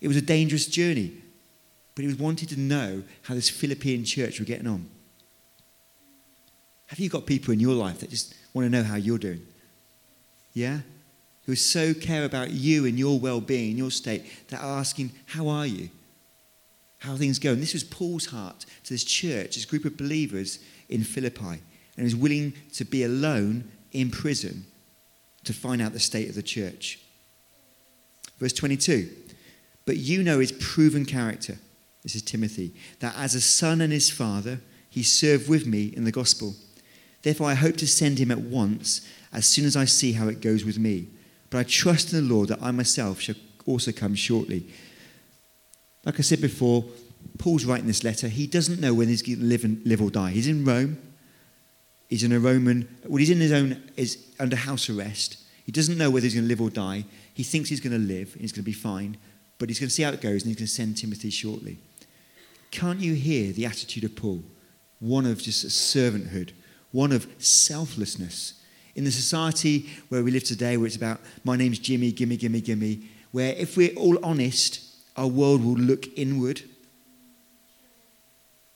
It 0.01 0.09
was 0.09 0.17
a 0.17 0.23
dangerous 0.23 0.65
journey, 0.65 1.13
but 1.95 2.05
he 2.05 2.07
was 2.07 2.17
wanting 2.17 2.49
to 2.49 2.59
know 2.59 3.03
how 3.25 3.35
this 3.35 3.51
Philippian 3.51 4.07
church 4.07 4.39
were 4.41 4.47
getting 4.47 4.67
on. 4.67 4.89
Have 6.87 6.99
you 6.99 7.11
got 7.11 7.27
people 7.27 7.53
in 7.53 7.61
your 7.61 7.75
life 7.75 8.01
that 8.01 8.09
just 8.09 8.35
want 8.55 8.65
to 8.65 8.71
know 8.71 8.83
how 8.83 8.97
you're 8.97 9.19
doing? 9.19 9.47
Yeah? 10.55 10.79
Who 11.45 11.55
so 11.55 11.93
care 11.93 12.25
about 12.25 12.51
you 12.51 12.87
and 12.87 12.99
your 12.99 13.21
well 13.21 13.43
being, 13.43 13.77
your 13.77 13.91
state, 13.91 14.25
that 14.49 14.63
are 14.63 14.79
asking, 14.79 15.13
How 15.27 15.49
are 15.49 15.67
you? 15.67 15.91
How 17.05 17.17
things 17.17 17.39
go. 17.39 17.53
And 17.53 17.61
This 17.61 17.75
was 17.75 17.85
Paul's 17.85 18.27
heart 18.27 18.65
to 18.85 18.95
this 18.95 19.05
church, 19.05 19.57
this 19.57 19.67
group 19.67 19.85
of 19.85 19.99
believers 19.99 20.59
in 20.89 21.05
Philippi. 21.05 21.45
And 21.45 21.99
he 21.99 22.03
was 22.05 22.17
willing 22.17 22.55
to 22.75 22.85
be 22.85 23.05
alone 23.05 23.71
in 23.93 24.11
prison 24.11 24.65
to 25.45 25.53
find 25.53 25.83
out 25.83 25.93
the 25.93 26.01
state 26.01 26.31
of 26.31 26.35
the 26.35 26.43
church. 26.43 26.99
Verse 28.39 28.55
22 28.55 29.11
But 29.85 29.99
you 29.99 30.23
know 30.23 30.39
his 30.39 30.53
proven 30.53 31.05
character. 31.05 31.59
This 32.03 32.15
is 32.15 32.23
Timothy, 32.23 32.75
that 33.01 33.15
as 33.17 33.35
a 33.35 33.41
son 33.41 33.83
and 33.83 33.93
his 33.93 34.11
father, 34.11 34.61
he 34.89 35.03
served 35.03 35.49
with 35.49 35.67
me 35.67 35.93
in 35.95 36.05
the 36.05 36.13
gospel. 36.13 36.55
Therefore, 37.23 37.49
I 37.49 37.55
hope 37.55 37.77
to 37.79 37.87
send 37.87 38.19
him 38.19 38.31
at 38.31 38.41
once 38.41 39.07
as 39.33 39.47
soon 39.47 39.67
as 39.67 39.77
I 39.77 39.85
see 39.85 40.13
how 40.13 40.29
it 40.29 40.41
goes 40.41 40.65
with 40.65 40.79
me. 40.79 41.09
But 41.51 41.59
I 41.59 41.63
trust 41.65 42.13
in 42.13 42.27
the 42.27 42.35
Lord 42.35 42.49
that 42.49 42.63
I 42.63 42.71
myself 42.71 43.21
shall 43.21 43.37
also 43.67 43.93
come 43.93 44.15
shortly. 44.15 44.67
Like 46.05 46.19
I 46.19 46.23
said 46.23 46.41
before, 46.41 46.85
Paul's 47.39 47.65
writing 47.65 47.87
this 47.87 48.05
letter. 48.05 48.29
He 48.29 48.47
doesn't 48.47 48.81
know 48.81 48.95
when 48.95 49.09
he's 49.09 49.23
going 49.23 49.39
to 49.39 49.45
live, 49.45 49.65
and, 49.65 49.85
live 49.87 50.03
or 50.03 50.11
die. 50.11 50.31
He's 50.31 50.49
in 50.49 50.65
Rome. 50.65 50.99
He's 52.09 52.23
in 52.23 52.33
a 52.33 52.39
Roman, 52.39 52.89
well, 53.07 53.17
he's 53.17 53.31
in 53.31 53.41
his 53.41 53.51
own, 53.51 53.83
is 53.97 54.25
under 54.39 54.57
house 54.57 54.89
arrest. 54.89 55.39
He 55.65 55.73
doesn't 55.73 55.99
know 55.99 56.11
whether 56.11 56.25
he's 56.25 56.35
going 56.35 56.45
to 56.45 56.49
live 56.49 56.61
or 56.61 56.71
die. 56.71 57.07
He 57.33 57.43
thinks 57.43 57.69
he's 57.69 57.81
going 57.81 57.93
to 57.93 57.99
live 57.99 58.35
he's 58.35 58.53
going 58.53 58.63
to 58.63 58.71
be 58.71 58.73
fine, 58.73 59.17
but 59.59 59.69
he's 59.69 59.81
going 59.81 59.89
to 59.89 59.95
see 59.95 60.03
how 60.03 60.11
it 60.11 60.21
goes 60.21 60.43
and 60.43 60.51
he's 60.51 60.57
going 60.57 60.67
to 60.67 60.73
send 60.73 60.97
Timothy 60.97 61.31
shortly. 61.31 61.79
Can't 62.71 63.01
you 63.01 63.15
hear 63.15 63.53
the 63.53 63.67
attitude 63.67 64.05
of 64.05 64.15
Paul? 64.15 64.45
One 65.01 65.27
of 65.27 65.43
just 65.43 65.67
servanthood, 65.67 66.53
one 66.93 67.11
of 67.11 67.27
selflessness. 67.39 68.61
In 68.95 69.03
the 69.03 69.11
society 69.11 69.91
where 70.09 70.23
we 70.23 70.31
live 70.31 70.45
today, 70.45 70.77
where 70.77 70.87
it's 70.87 70.95
about, 70.95 71.21
my 71.43 71.57
name's 71.57 71.81
Jimmy, 71.81 72.13
gimme, 72.13 72.37
gimme, 72.37 72.61
gimme, 72.61 73.09
where 73.33 73.55
if 73.55 73.77
we're 73.77 73.95
all 73.97 74.25
honest, 74.25 74.84
our 75.17 75.27
world 75.27 75.65
will 75.65 75.75
look 75.75 76.07
inward. 76.17 76.63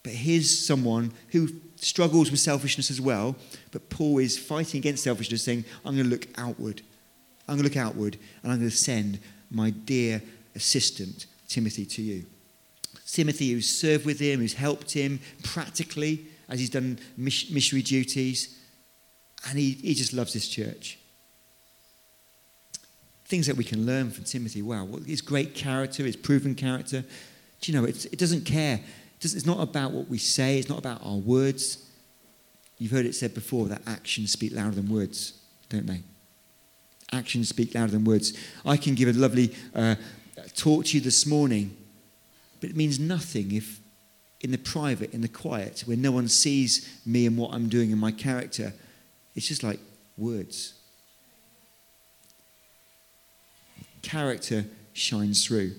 But 0.03 0.13
here's 0.13 0.67
someone 0.67 1.13
who 1.29 1.49
struggles 1.77 2.31
with 2.31 2.41
selfishness 2.41 2.91
as 2.91 3.01
well, 3.01 3.37
but 3.73 3.91
Paul 3.91 4.19
is 4.19 4.39
fighting 4.39 4.79
against 4.79 5.05
selfishness, 5.05 5.43
saying, 5.43 5.65
I'm 5.85 5.95
going 5.95 6.05
to 6.05 6.11
look 6.11 6.27
outward. 6.37 6.83
I'm 7.47 7.57
going 7.57 7.69
to 7.69 7.75
look 7.75 7.87
outward, 7.87 8.19
and 8.43 8.53
I'm 8.53 8.59
going 8.59 8.71
to 8.71 8.77
send 8.77 9.19
my 9.51 9.71
dear 9.71 10.23
assistant, 10.55 11.27
Timothy, 11.49 11.87
to 11.87 12.03
you. 12.03 12.25
Timothy, 13.07 13.53
who's 13.53 13.69
served 13.69 14.05
with 14.05 14.19
him, 14.19 14.41
who's 14.41 14.55
helped 14.55 14.93
him 14.93 15.21
practically 15.43 16.27
as 16.49 16.61
he's 16.61 16.71
done 16.71 16.99
missionary 17.17 17.83
duties, 17.83 18.59
and 19.49 19.59
he, 19.59 19.73
he 19.73 19.95
just 19.95 20.13
loves 20.13 20.33
this 20.33 20.49
church. 20.49 20.99
Things 23.29 23.47
that 23.47 23.57
we 23.57 23.65
can 23.65 23.87
learn 23.87 24.11
from 24.11 24.25
Timothy. 24.25 24.63
Wow, 24.63 24.89
his 25.07 25.21
great 25.21 25.55
character, 25.55 26.03
his 26.03 26.17
proven 26.17 26.55
character. 26.55 27.05
Do 27.61 27.73
you 27.73 27.79
know, 27.79 27.87
it 27.87 28.19
doesn't 28.19 28.45
care 28.45 28.81
it's 29.21 29.47
not 29.47 29.61
about 29.61 29.93
what 29.93 30.09
we 30.09 30.19
say, 30.19 30.59
it's 30.59 30.69
not 30.69 30.79
about 30.79 31.01
our 31.05 31.17
words. 31.17 31.85
You've 32.79 32.93
heard 32.93 33.07
it 33.07 33.15
said 33.15 33.35
before 33.35 33.67
that 33.67 33.83
actions 33.87 34.33
speak 34.33 34.55
louder 34.55 34.77
than 34.77 34.89
words, 34.89 35.33
don't 35.69 35.87
they? 35.87 36.03
Actions 37.13 37.49
speak 37.49 37.75
louder 37.75 37.93
than 37.93 38.05
words. 38.05 38.39
I 38.65 38.77
can 38.77 38.95
give 38.95 39.09
a 39.09 39.19
lovely 39.19 39.55
uh, 39.75 39.97
talk 40.55 40.87
to 40.87 40.97
you 40.97 41.01
this 41.01 41.27
morning, 41.27 41.77
but 42.61 42.71
it 42.71 42.77
means 42.77 43.01
nothing 43.01 43.53
if 43.53 43.81
in 44.41 44.53
the 44.53 44.59
private, 44.59 45.13
in 45.13 45.21
the 45.21 45.29
quiet, 45.29 45.83
when 45.85 46.01
no 46.01 46.13
one 46.13 46.29
sees 46.29 47.01
me 47.05 47.27
and 47.27 47.37
what 47.37 47.53
I'm 47.53 47.69
doing 47.69 47.91
and 47.91 48.01
my 48.01 48.13
character, 48.13 48.73
it's 49.35 49.49
just 49.49 49.65
like 49.65 49.81
words. 50.17 50.75
Character 54.03 54.65
shines 54.93 55.45
through. 55.45 55.73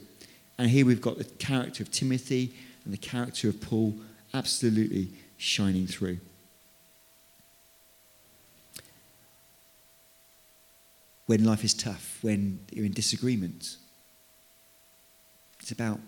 And 0.58 0.70
here 0.70 0.86
we've 0.86 1.02
got 1.02 1.18
the 1.18 1.24
character 1.24 1.84
of 1.84 1.92
Timothy 1.92 2.54
and 2.84 2.94
the 2.94 2.98
character 2.98 3.50
of 3.50 3.62
Paul 3.62 3.96
absolutely 4.34 5.10
shining 5.38 5.88
through. 5.88 6.20
When 11.28 11.46
life 11.46 11.64
is 11.64 11.74
tough, 11.74 12.18
when 12.22 12.60
you're 12.72 12.86
in 12.86 12.92
disagreement, 12.92 13.78
it's 15.60 15.72
about 15.72 16.00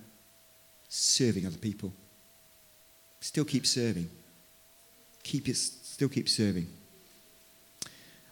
serving 0.89 1.45
other 1.45 1.57
people. 1.57 1.93
Still 3.19 3.45
keep 3.45 3.67
serving. 3.67 4.09
Keep 5.23 5.47
it, 5.47 5.55
still 5.55 6.09
keep 6.09 6.27
serving. 6.27 6.67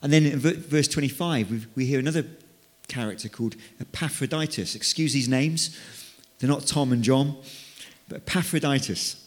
And 0.01 0.11
then 0.11 0.25
in 0.25 0.39
verse 0.39 0.87
25, 0.87 1.67
we 1.75 1.85
hear 1.85 1.99
another 1.99 2.25
character 2.89 3.29
called 3.29 3.55
Epaphroditus. 3.79 4.75
Excuse 4.75 5.13
these 5.13 5.29
names, 5.29 5.77
they're 6.39 6.49
not 6.49 6.67
Tom 6.67 6.91
and 6.91 7.03
John 7.03 7.37
but 8.09 8.17
Epaphroditus. 8.27 9.25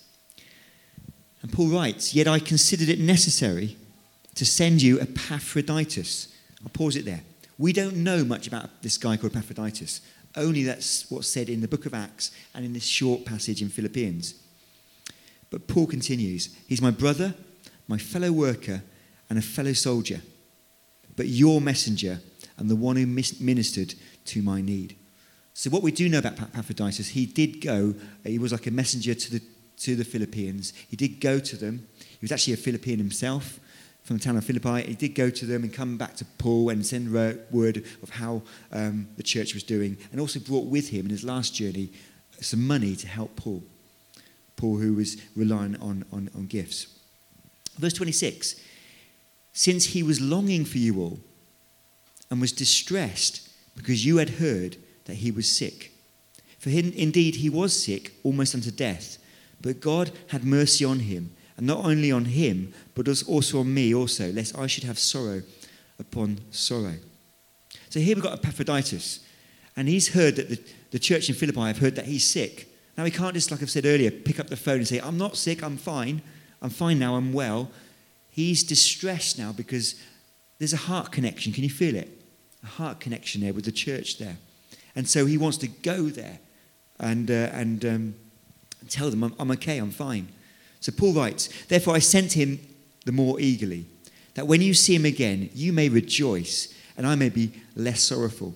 And 1.40 1.52
Paul 1.52 1.68
writes, 1.68 2.14
Yet 2.14 2.28
I 2.28 2.38
considered 2.40 2.88
it 2.88 2.98
necessary 2.98 3.76
to 4.34 4.44
send 4.44 4.82
you 4.82 5.00
Epaphroditus. 5.00 6.28
I'll 6.62 6.70
pause 6.70 6.96
it 6.96 7.04
there. 7.04 7.22
We 7.58 7.72
don't 7.72 7.96
know 7.96 8.24
much 8.24 8.46
about 8.46 8.82
this 8.82 8.98
guy 8.98 9.16
called 9.16 9.36
Epaphroditus. 9.36 10.00
Only 10.36 10.64
that's 10.64 11.10
what's 11.10 11.28
said 11.28 11.48
in 11.48 11.60
the 11.60 11.68
book 11.68 11.86
of 11.86 11.94
Acts 11.94 12.32
and 12.54 12.64
in 12.64 12.72
this 12.72 12.86
short 12.86 13.24
passage 13.24 13.62
in 13.62 13.68
Philippians. 13.68 14.34
But 15.50 15.68
Paul 15.68 15.86
continues 15.86 16.54
He's 16.66 16.82
my 16.82 16.90
brother, 16.90 17.34
my 17.86 17.98
fellow 17.98 18.32
worker, 18.32 18.82
and 19.28 19.38
a 19.38 19.42
fellow 19.42 19.72
soldier, 19.72 20.20
but 21.16 21.26
your 21.26 21.60
messenger 21.60 22.20
and 22.58 22.68
the 22.68 22.76
one 22.76 22.96
who 22.96 23.06
ministered 23.06 23.94
to 24.26 24.42
my 24.42 24.60
need. 24.60 24.96
So 25.54 25.70
what 25.70 25.82
we 25.82 25.92
do 25.92 26.08
know 26.08 26.18
about 26.18 26.40
Epaphroditus, 26.40 27.08
he 27.08 27.26
did 27.26 27.60
go, 27.60 27.94
he 28.24 28.38
was 28.38 28.52
like 28.52 28.66
a 28.66 28.70
messenger 28.70 29.14
to 29.14 29.32
the, 29.32 29.42
to 29.78 29.96
the 29.96 30.04
Philippians. 30.04 30.72
He 30.88 30.96
did 30.96 31.20
go 31.20 31.38
to 31.38 31.56
them. 31.56 31.86
He 31.98 32.18
was 32.22 32.32
actually 32.32 32.54
a 32.54 32.58
Philippian 32.58 32.98
himself 32.98 33.60
from 34.02 34.16
the 34.16 34.24
town 34.24 34.36
of 34.36 34.44
Philippi. 34.44 34.82
He 34.82 34.94
did 34.94 35.14
go 35.14 35.30
to 35.30 35.46
them 35.46 35.62
and 35.62 35.72
come 35.72 35.96
back 35.96 36.16
to 36.16 36.24
Paul 36.38 36.70
and 36.70 36.84
send 36.84 37.12
word 37.12 37.84
of 38.02 38.10
how 38.10 38.42
um, 38.72 39.08
the 39.16 39.22
church 39.22 39.54
was 39.54 39.62
doing, 39.62 39.96
and 40.10 40.20
also 40.20 40.40
brought 40.40 40.66
with 40.66 40.88
him 40.88 41.06
in 41.06 41.10
his 41.10 41.24
last 41.24 41.54
journey 41.54 41.92
some 42.40 42.66
money 42.66 42.96
to 42.96 43.06
help 43.06 43.36
Paul. 43.36 43.62
Paul, 44.56 44.78
who 44.78 44.94
was 44.94 45.20
relying 45.36 45.76
on, 45.76 46.04
on, 46.12 46.30
on 46.34 46.46
gifts. 46.46 46.98
Verse 47.78 47.92
26 47.92 48.60
Since 49.52 49.86
he 49.86 50.02
was 50.02 50.20
longing 50.20 50.64
for 50.64 50.78
you 50.78 51.00
all 51.00 51.18
and 52.32 52.40
was 52.40 52.50
distressed 52.50 53.46
because 53.76 54.06
you 54.06 54.16
had 54.16 54.30
heard 54.30 54.78
that 55.04 55.16
he 55.16 55.30
was 55.30 55.46
sick. 55.46 55.92
For 56.58 56.70
him, 56.70 56.90
indeed, 56.96 57.36
he 57.36 57.50
was 57.50 57.84
sick, 57.84 58.12
almost 58.24 58.54
unto 58.54 58.70
death. 58.70 59.18
But 59.60 59.82
God 59.82 60.12
had 60.28 60.42
mercy 60.42 60.82
on 60.82 61.00
him, 61.00 61.36
and 61.58 61.66
not 61.66 61.84
only 61.84 62.10
on 62.10 62.24
him, 62.24 62.72
but 62.94 63.06
also 63.28 63.60
on 63.60 63.74
me 63.74 63.94
also, 63.94 64.32
lest 64.32 64.56
I 64.56 64.66
should 64.66 64.84
have 64.84 64.98
sorrow 64.98 65.42
upon 65.98 66.38
sorrow. 66.50 66.94
So 67.90 68.00
here 68.00 68.16
we've 68.16 68.24
got 68.24 68.38
Epaphroditus, 68.38 69.20
and 69.76 69.86
he's 69.86 70.14
heard 70.14 70.36
that 70.36 70.48
the, 70.48 70.58
the 70.90 70.98
church 70.98 71.28
in 71.28 71.34
Philippi 71.34 71.60
have 71.60 71.78
heard 71.78 71.96
that 71.96 72.06
he's 72.06 72.24
sick. 72.24 72.66
Now 72.96 73.04
he 73.04 73.10
can't 73.10 73.34
just, 73.34 73.50
like 73.50 73.60
I've 73.60 73.70
said 73.70 73.84
earlier, 73.84 74.10
pick 74.10 74.40
up 74.40 74.48
the 74.48 74.56
phone 74.56 74.78
and 74.78 74.88
say, 74.88 75.00
I'm 75.00 75.18
not 75.18 75.36
sick, 75.36 75.62
I'm 75.62 75.76
fine, 75.76 76.22
I'm 76.62 76.70
fine 76.70 76.98
now, 76.98 77.16
I'm 77.16 77.34
well. 77.34 77.70
He's 78.30 78.64
distressed 78.64 79.38
now 79.38 79.52
because 79.52 79.96
there's 80.58 80.72
a 80.72 80.78
heart 80.78 81.12
connection. 81.12 81.52
Can 81.52 81.64
you 81.64 81.68
feel 81.70 81.94
it? 81.94 82.21
A 82.62 82.66
heart 82.66 83.00
connection 83.00 83.40
there 83.40 83.52
with 83.52 83.64
the 83.64 83.72
church 83.72 84.18
there. 84.18 84.36
And 84.94 85.08
so 85.08 85.26
he 85.26 85.38
wants 85.38 85.58
to 85.58 85.68
go 85.68 86.04
there 86.04 86.38
and, 86.98 87.30
uh, 87.30 87.50
and 87.52 87.84
um, 87.84 88.14
tell 88.88 89.10
them, 89.10 89.24
I'm, 89.24 89.34
I'm 89.38 89.50
okay, 89.52 89.78
I'm 89.78 89.90
fine. 89.90 90.28
So 90.80 90.92
Paul 90.92 91.14
writes, 91.14 91.48
Therefore 91.66 91.94
I 91.94 92.00
sent 92.00 92.32
him 92.32 92.60
the 93.04 93.12
more 93.12 93.40
eagerly, 93.40 93.86
that 94.34 94.46
when 94.46 94.62
you 94.62 94.74
see 94.74 94.94
him 94.94 95.04
again, 95.04 95.50
you 95.54 95.72
may 95.72 95.88
rejoice, 95.88 96.72
and 96.96 97.06
I 97.06 97.14
may 97.14 97.28
be 97.28 97.52
less 97.74 98.02
sorrowful. 98.02 98.54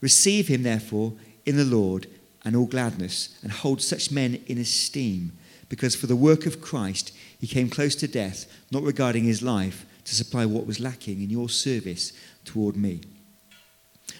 Receive 0.00 0.48
him, 0.48 0.62
therefore, 0.62 1.14
in 1.44 1.56
the 1.56 1.64
Lord 1.64 2.06
and 2.44 2.54
all 2.54 2.66
gladness, 2.66 3.38
and 3.42 3.50
hold 3.50 3.82
such 3.82 4.10
men 4.10 4.42
in 4.46 4.58
esteem, 4.58 5.32
because 5.68 5.96
for 5.96 6.06
the 6.06 6.16
work 6.16 6.46
of 6.46 6.60
Christ, 6.60 7.12
he 7.40 7.46
came 7.46 7.68
close 7.68 7.94
to 7.96 8.08
death, 8.08 8.46
not 8.70 8.82
regarding 8.82 9.24
his 9.24 9.42
life, 9.42 9.84
to 10.04 10.14
supply 10.14 10.46
what 10.46 10.66
was 10.66 10.78
lacking 10.78 11.20
in 11.22 11.30
your 11.30 11.48
service 11.48 12.12
toward 12.44 12.76
me. 12.76 13.00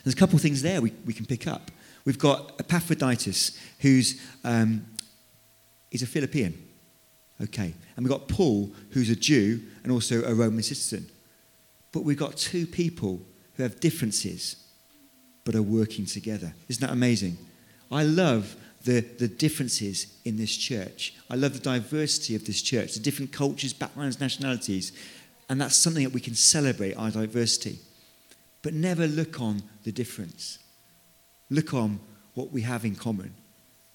There's 0.06 0.14
a 0.14 0.18
couple 0.18 0.36
of 0.36 0.42
things 0.42 0.62
there 0.62 0.80
we, 0.80 0.92
we 1.04 1.12
can 1.12 1.26
pick 1.26 1.48
up. 1.48 1.72
We've 2.04 2.16
got 2.16 2.60
Epaphroditus, 2.60 3.58
who's 3.80 4.22
um, 4.44 4.86
he's 5.90 6.02
a 6.02 6.06
Philippian. 6.06 6.54
Okay. 7.42 7.75
And 7.96 8.06
we've 8.06 8.12
got 8.12 8.28
Paul, 8.28 8.72
who's 8.90 9.10
a 9.10 9.16
Jew 9.16 9.60
and 9.82 9.90
also 9.90 10.22
a 10.22 10.32
Roman 10.32 10.62
citizen. 10.62 11.08
But 11.90 12.04
we've 12.04 12.16
got 12.16 12.36
two 12.36 12.68
people 12.68 13.20
who 13.54 13.64
have 13.64 13.80
differences 13.80 14.64
but 15.44 15.56
are 15.56 15.62
working 15.62 16.06
together. 16.06 16.54
Isn't 16.68 16.86
that 16.86 16.92
amazing? 16.92 17.36
I 17.90 18.04
love 18.04 18.54
the, 18.84 19.00
the 19.00 19.26
differences 19.26 20.06
in 20.25 20.36
this 20.36 20.56
church. 20.56 21.14
I 21.28 21.34
love 21.34 21.54
the 21.54 21.58
diversity 21.58 22.36
of 22.36 22.46
this 22.46 22.62
church, 22.62 22.94
the 22.94 23.00
different 23.00 23.32
cultures, 23.32 23.72
backgrounds, 23.72 24.20
nationalities. 24.20 24.92
And 25.48 25.60
that's 25.60 25.75
something 25.75 26.04
that 26.04 26.12
we 26.12 26.20
can 26.20 26.36
celebrate 26.36 26.94
our 26.94 27.10
diversity. 27.10 27.80
But 28.62 28.72
never 28.72 29.08
look 29.08 29.40
on 29.40 29.62
the 29.86 29.92
difference. 29.92 30.58
Look 31.48 31.72
on 31.72 31.98
what 32.34 32.52
we 32.52 32.60
have 32.60 32.84
in 32.84 32.94
common 32.94 33.32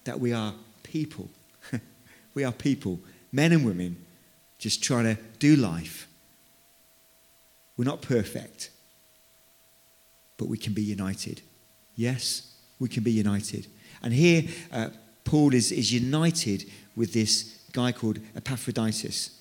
that 0.02 0.18
we 0.18 0.32
are 0.32 0.52
people. 0.82 1.30
we 2.34 2.42
are 2.42 2.50
people, 2.50 2.98
men 3.30 3.52
and 3.52 3.64
women, 3.64 4.04
just 4.58 4.82
trying 4.82 5.04
to 5.04 5.22
do 5.38 5.54
life. 5.54 6.08
We're 7.76 7.84
not 7.84 8.02
perfect 8.02 8.70
but 10.42 10.48
we 10.48 10.58
can 10.58 10.72
be 10.72 10.82
united. 10.82 11.40
Yes, 11.94 12.52
we 12.80 12.88
can 12.88 13.04
be 13.04 13.12
united. 13.12 13.68
And 14.02 14.12
here, 14.12 14.42
uh, 14.72 14.88
Paul 15.24 15.54
is, 15.54 15.70
is 15.70 15.92
united 15.92 16.64
with 16.96 17.12
this 17.12 17.60
guy 17.72 17.92
called 17.92 18.18
Epaphroditus. 18.34 19.38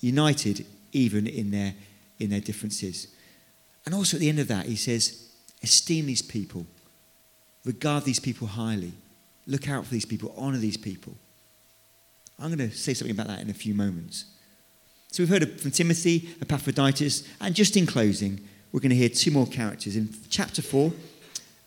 United 0.00 0.64
even 0.92 1.26
in 1.26 1.50
their, 1.50 1.74
in 2.18 2.30
their 2.30 2.40
differences. 2.40 3.08
And 3.84 3.94
also 3.94 4.16
at 4.16 4.22
the 4.22 4.30
end 4.30 4.38
of 4.38 4.48
that, 4.48 4.64
he 4.64 4.76
says, 4.76 5.29
esteem 5.62 6.06
these 6.06 6.22
people, 6.22 6.66
regard 7.64 8.04
these 8.04 8.20
people 8.20 8.46
highly, 8.46 8.92
look 9.46 9.68
out 9.68 9.84
for 9.84 9.92
these 9.92 10.04
people, 10.04 10.34
honor 10.36 10.58
these 10.58 10.76
people. 10.76 11.14
I'm 12.38 12.54
going 12.54 12.70
to 12.70 12.76
say 12.76 12.94
something 12.94 13.14
about 13.14 13.28
that 13.28 13.40
in 13.40 13.50
a 13.50 13.54
few 13.54 13.74
moments. 13.74 14.24
So 15.12 15.22
we've 15.22 15.28
heard 15.28 15.60
from 15.60 15.70
Timothy, 15.72 16.30
Epaphroditus, 16.40 17.28
and 17.40 17.54
just 17.54 17.76
in 17.76 17.84
closing, 17.84 18.40
we're 18.72 18.80
going 18.80 18.90
to 18.90 18.96
hear 18.96 19.08
two 19.08 19.30
more 19.30 19.46
characters 19.46 19.96
in 19.96 20.08
chapter 20.28 20.62
4 20.62 20.92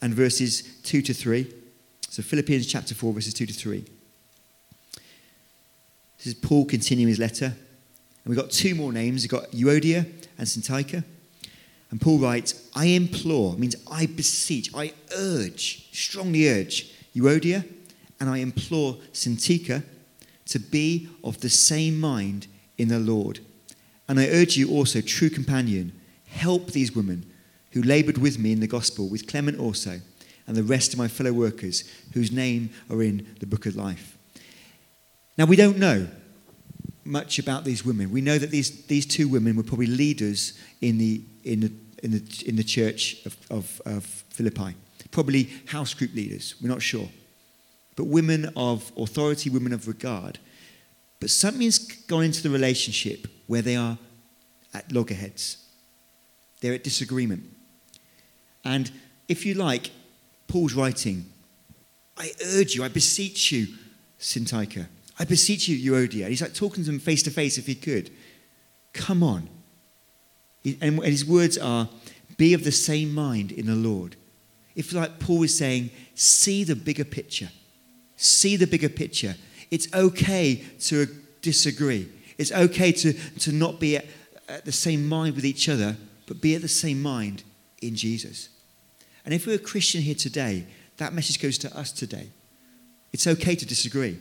and 0.01 0.13
verses 0.13 0.63
2 0.83 1.01
to 1.01 1.13
3. 1.13 1.51
So, 2.09 2.21
Philippians 2.21 2.67
chapter 2.67 2.95
4, 2.95 3.13
verses 3.13 3.33
2 3.33 3.45
to 3.47 3.53
3. 3.53 3.85
This 6.17 6.27
is 6.27 6.33
Paul 6.35 6.65
continuing 6.65 7.09
his 7.09 7.19
letter. 7.19 7.45
And 7.45 7.55
we've 8.25 8.37
got 8.37 8.51
two 8.51 8.75
more 8.75 8.93
names. 8.93 9.23
We've 9.23 9.31
got 9.31 9.51
Euodia 9.51 10.05
and 10.37 10.47
Syntyche. 10.47 11.03
And 11.93 12.01
Paul 12.01 12.17
writes, 12.17 12.71
I 12.73 12.85
implore, 12.85 13.53
means 13.53 13.75
I 13.85 14.07
beseech, 14.07 14.73
I 14.73 14.93
urge, 15.15 15.89
strongly 15.91 16.49
urge 16.49 16.91
Euodia, 17.15 17.63
and 18.19 18.31
I 18.31 18.39
implore 18.39 18.95
Syntyche 19.11 19.83
to 20.47 20.59
be 20.59 21.07
of 21.23 21.39
the 21.41 21.49
same 21.49 21.99
mind 21.99 22.47
in 22.79 22.87
the 22.87 22.97
Lord. 22.97 23.41
And 24.09 24.19
I 24.19 24.27
urge 24.29 24.57
you 24.57 24.71
also, 24.71 25.01
true 25.01 25.29
companion, 25.29 25.91
Help 26.25 26.71
these 26.71 26.95
women 26.95 27.31
who 27.73 27.83
labored 27.83 28.17
with 28.17 28.39
me 28.39 28.51
in 28.51 28.59
the 28.59 28.65
gospel, 28.65 29.07
with 29.07 29.27
Clement 29.27 29.59
also, 29.59 29.99
and 30.47 30.57
the 30.57 30.63
rest 30.63 30.93
of 30.93 30.97
my 30.97 31.07
fellow 31.07 31.31
workers 31.31 31.83
whose 32.15 32.31
name 32.31 32.71
are 32.89 33.03
in 33.03 33.35
the 33.39 33.45
book 33.45 33.67
of 33.67 33.75
life. 33.75 34.17
Now, 35.37 35.45
we 35.45 35.55
don't 35.55 35.77
know 35.77 36.07
much 37.05 37.37
about 37.37 37.65
these 37.65 37.85
women. 37.85 38.09
We 38.09 38.21
know 38.21 38.39
that 38.39 38.49
these, 38.49 38.87
these 38.87 39.05
two 39.05 39.27
women 39.27 39.55
were 39.55 39.61
probably 39.61 39.85
leaders 39.85 40.57
in 40.81 40.97
the, 40.97 41.21
in 41.43 41.59
the, 41.59 41.71
in 42.03 42.11
the, 42.11 42.43
in 42.45 42.55
the 42.57 42.63
church 42.63 43.25
of, 43.25 43.37
of, 43.49 43.81
of 43.85 44.03
Philippi, 44.29 44.75
probably 45.11 45.49
house 45.67 45.93
group 45.93 46.13
leaders. 46.13 46.55
We're 46.61 46.69
not 46.69 46.81
sure. 46.81 47.09
But 47.95 48.05
women 48.05 48.51
of 48.55 48.91
authority, 48.97 49.49
women 49.49 49.73
of 49.73 49.87
regard. 49.87 50.37
But 51.19 51.29
something's 51.29 51.79
gone 51.79 52.25
into 52.25 52.43
the 52.43 52.49
relationship 52.49 53.27
where 53.47 53.61
they 53.61 53.75
are 53.75 53.97
at 54.73 54.91
loggerheads. 54.91 55.57
They're 56.59 56.73
at 56.73 56.83
disagreement. 56.83 57.43
And 58.65 58.91
if 59.27 59.45
you 59.45 59.53
like, 59.53 59.91
Paul's 60.47 60.73
writing, 60.73 61.25
I 62.17 62.31
urge 62.45 62.75
you, 62.75 62.83
I 62.83 62.89
beseech 62.89 63.51
you, 63.51 63.67
Syntyche. 64.19 64.87
I 65.19 65.25
beseech 65.25 65.67
you, 65.67 65.93
Euodia. 65.93 66.27
He's 66.27 66.41
like 66.41 66.53
talking 66.53 66.83
to 66.83 66.91
them 66.91 66.99
face 66.99 67.23
to 67.23 67.31
face 67.31 67.57
if 67.57 67.67
he 67.67 67.75
could. 67.75 68.11
Come 68.93 69.23
on. 69.23 69.49
And 70.81 71.03
his 71.03 71.25
words 71.25 71.57
are, 71.57 71.89
be 72.37 72.53
of 72.53 72.63
the 72.63 72.71
same 72.71 73.13
mind 73.13 73.51
in 73.51 73.65
the 73.65 73.75
Lord. 73.75 74.15
If 74.75 74.93
like 74.93 75.19
Paul 75.19 75.43
is 75.43 75.57
saying, 75.57 75.91
see 76.15 76.63
the 76.63 76.75
bigger 76.75 77.05
picture. 77.05 77.49
See 78.15 78.55
the 78.55 78.67
bigger 78.67 78.89
picture. 78.89 79.35
It's 79.69 79.93
okay 79.93 80.63
to 80.81 81.07
disagree. 81.41 82.09
It's 82.37 82.51
okay 82.51 82.91
to, 82.91 83.13
to 83.13 83.51
not 83.51 83.79
be 83.79 83.97
at, 83.97 84.05
at 84.47 84.65
the 84.65 84.71
same 84.71 85.07
mind 85.07 85.35
with 85.35 85.45
each 85.45 85.69
other, 85.69 85.97
but 86.27 86.41
be 86.41 86.55
at 86.55 86.61
the 86.61 86.67
same 86.67 87.01
mind 87.01 87.43
in 87.81 87.95
Jesus. 87.95 88.49
And 89.25 89.33
if 89.33 89.45
we're 89.45 89.55
a 89.55 89.59
Christian 89.59 90.01
here 90.01 90.15
today, 90.15 90.65
that 90.97 91.13
message 91.13 91.41
goes 91.41 91.57
to 91.59 91.77
us 91.77 91.91
today. 91.91 92.29
It's 93.11 93.27
okay 93.27 93.55
to 93.55 93.65
disagree, 93.65 94.19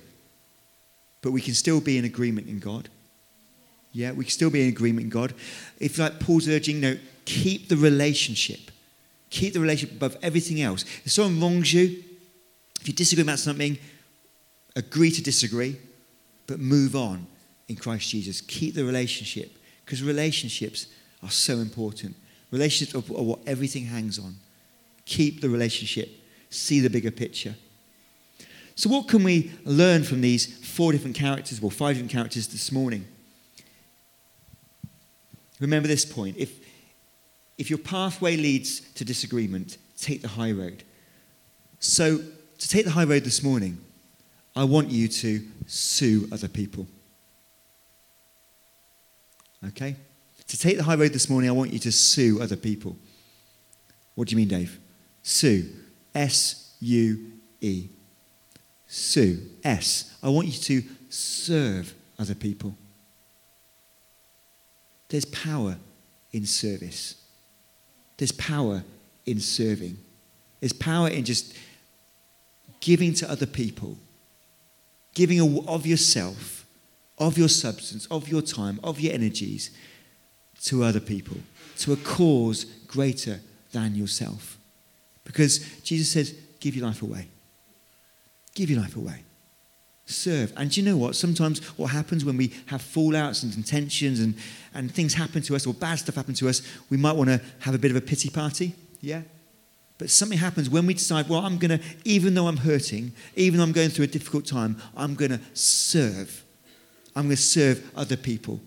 but 1.22 1.32
we 1.32 1.40
can 1.40 1.54
still 1.54 1.80
be 1.80 1.96
in 1.96 2.04
agreement 2.04 2.48
in 2.48 2.58
God. 2.58 2.88
Yeah, 3.92 4.12
we 4.12 4.24
can 4.24 4.30
still 4.30 4.50
be 4.50 4.62
in 4.62 4.68
agreement 4.68 5.10
God. 5.10 5.34
If, 5.78 5.98
like 5.98 6.18
Paul's 6.18 6.48
urging, 6.48 6.80
no, 6.80 6.96
keep 7.24 7.68
the 7.68 7.76
relationship. 7.76 8.70
Keep 9.30 9.54
the 9.54 9.60
relationship 9.60 9.96
above 9.96 10.16
everything 10.22 10.60
else. 10.62 10.84
If 11.04 11.12
someone 11.12 11.40
wrongs 11.40 11.72
you, 11.72 12.02
if 12.80 12.88
you 12.88 12.94
disagree 12.94 13.22
about 13.22 13.38
something, 13.38 13.78
agree 14.74 15.10
to 15.10 15.22
disagree, 15.22 15.76
but 16.46 16.58
move 16.58 16.96
on 16.96 17.26
in 17.68 17.76
Christ 17.76 18.08
Jesus. 18.10 18.40
Keep 18.40 18.74
the 18.74 18.84
relationship 18.84 19.56
because 19.84 20.02
relationships 20.02 20.86
are 21.22 21.30
so 21.30 21.58
important. 21.58 22.16
Relationships 22.50 22.94
are 22.94 23.22
what 23.22 23.40
everything 23.46 23.86
hangs 23.86 24.18
on. 24.18 24.36
Keep 25.04 25.40
the 25.40 25.48
relationship, 25.48 26.10
see 26.50 26.80
the 26.80 26.90
bigger 26.90 27.10
picture. 27.10 27.54
So, 28.74 28.88
what 28.88 29.08
can 29.08 29.22
we 29.22 29.52
learn 29.64 30.02
from 30.02 30.20
these 30.20 30.46
four 30.66 30.92
different 30.92 31.16
characters, 31.16 31.62
or 31.62 31.70
five 31.70 31.96
different 31.96 32.12
characters 32.12 32.48
this 32.48 32.72
morning? 32.72 33.06
Remember 35.62 35.86
this 35.86 36.04
point. 36.04 36.36
If, 36.38 36.58
if 37.56 37.70
your 37.70 37.78
pathway 37.78 38.36
leads 38.36 38.80
to 38.94 39.04
disagreement, 39.04 39.78
take 39.96 40.20
the 40.20 40.26
high 40.26 40.50
road. 40.50 40.82
So, 41.78 42.18
to 42.58 42.68
take 42.68 42.84
the 42.84 42.90
high 42.90 43.04
road 43.04 43.22
this 43.22 43.44
morning, 43.44 43.78
I 44.56 44.64
want 44.64 44.90
you 44.90 45.06
to 45.06 45.40
sue 45.68 46.28
other 46.32 46.48
people. 46.48 46.88
Okay? 49.68 49.94
To 50.48 50.58
take 50.58 50.78
the 50.78 50.82
high 50.82 50.96
road 50.96 51.12
this 51.12 51.30
morning, 51.30 51.48
I 51.48 51.52
want 51.52 51.72
you 51.72 51.78
to 51.78 51.92
sue 51.92 52.42
other 52.42 52.56
people. 52.56 52.96
What 54.16 54.26
do 54.26 54.32
you 54.32 54.38
mean, 54.38 54.48
Dave? 54.48 54.80
Sue. 55.22 55.70
S 56.12 56.74
U 56.80 57.34
E. 57.60 57.88
Sue. 58.88 59.38
S. 59.62 60.12
I 60.24 60.28
want 60.28 60.48
you 60.48 60.80
to 60.80 60.88
serve 61.08 61.94
other 62.18 62.34
people. 62.34 62.74
There's 65.12 65.26
power 65.26 65.76
in 66.32 66.46
service. 66.46 67.16
There's 68.16 68.32
power 68.32 68.82
in 69.26 69.40
serving. 69.40 69.98
There's 70.58 70.72
power 70.72 71.08
in 71.08 71.26
just 71.26 71.54
giving 72.80 73.12
to 73.14 73.30
other 73.30 73.44
people, 73.44 73.98
giving 75.12 75.66
of 75.68 75.86
yourself, 75.86 76.64
of 77.18 77.36
your 77.36 77.50
substance, 77.50 78.06
of 78.06 78.26
your 78.30 78.40
time, 78.40 78.80
of 78.82 79.00
your 79.00 79.12
energies 79.12 79.70
to 80.62 80.82
other 80.82 80.98
people, 80.98 81.36
to 81.80 81.92
a 81.92 81.96
cause 81.96 82.64
greater 82.86 83.38
than 83.70 83.94
yourself. 83.94 84.56
Because 85.24 85.58
Jesus 85.82 86.10
says, 86.10 86.34
give 86.58 86.74
your 86.74 86.86
life 86.86 87.02
away. 87.02 87.28
Give 88.54 88.70
your 88.70 88.80
life 88.80 88.96
away. 88.96 89.24
Serve. 90.06 90.52
And 90.56 90.70
do 90.70 90.80
you 90.80 90.86
know 90.86 90.96
what? 90.96 91.14
Sometimes 91.16 91.60
what 91.78 91.88
happens 91.88 92.24
when 92.24 92.36
we 92.36 92.52
have 92.66 92.82
fallouts 92.82 93.42
and 93.42 93.52
contentions 93.52 94.20
and, 94.20 94.34
and 94.74 94.92
things 94.92 95.14
happen 95.14 95.42
to 95.42 95.54
us 95.56 95.66
or 95.66 95.74
bad 95.74 95.96
stuff 95.96 96.16
happen 96.16 96.34
to 96.34 96.48
us, 96.48 96.62
we 96.90 96.96
might 96.96 97.16
want 97.16 97.30
to 97.30 97.40
have 97.60 97.74
a 97.74 97.78
bit 97.78 97.90
of 97.90 97.96
a 97.96 98.00
pity 98.00 98.28
party. 98.28 98.74
Yeah? 99.00 99.22
But 99.98 100.10
something 100.10 100.38
happens 100.38 100.68
when 100.68 100.86
we 100.86 100.94
decide, 100.94 101.28
well, 101.28 101.40
I'm 101.40 101.58
going 101.58 101.78
to, 101.78 101.84
even 102.04 102.34
though 102.34 102.48
I'm 102.48 102.56
hurting, 102.56 103.12
even 103.36 103.58
though 103.58 103.64
I'm 103.64 103.72
going 103.72 103.90
through 103.90 104.06
a 104.06 104.08
difficult 104.08 104.46
time, 104.46 104.76
I'm 104.96 105.14
going 105.14 105.30
to 105.30 105.40
serve. 105.54 106.42
I'm 107.14 107.26
going 107.26 107.36
to 107.36 107.42
serve 107.42 107.88
other 107.94 108.16
people. 108.16 108.60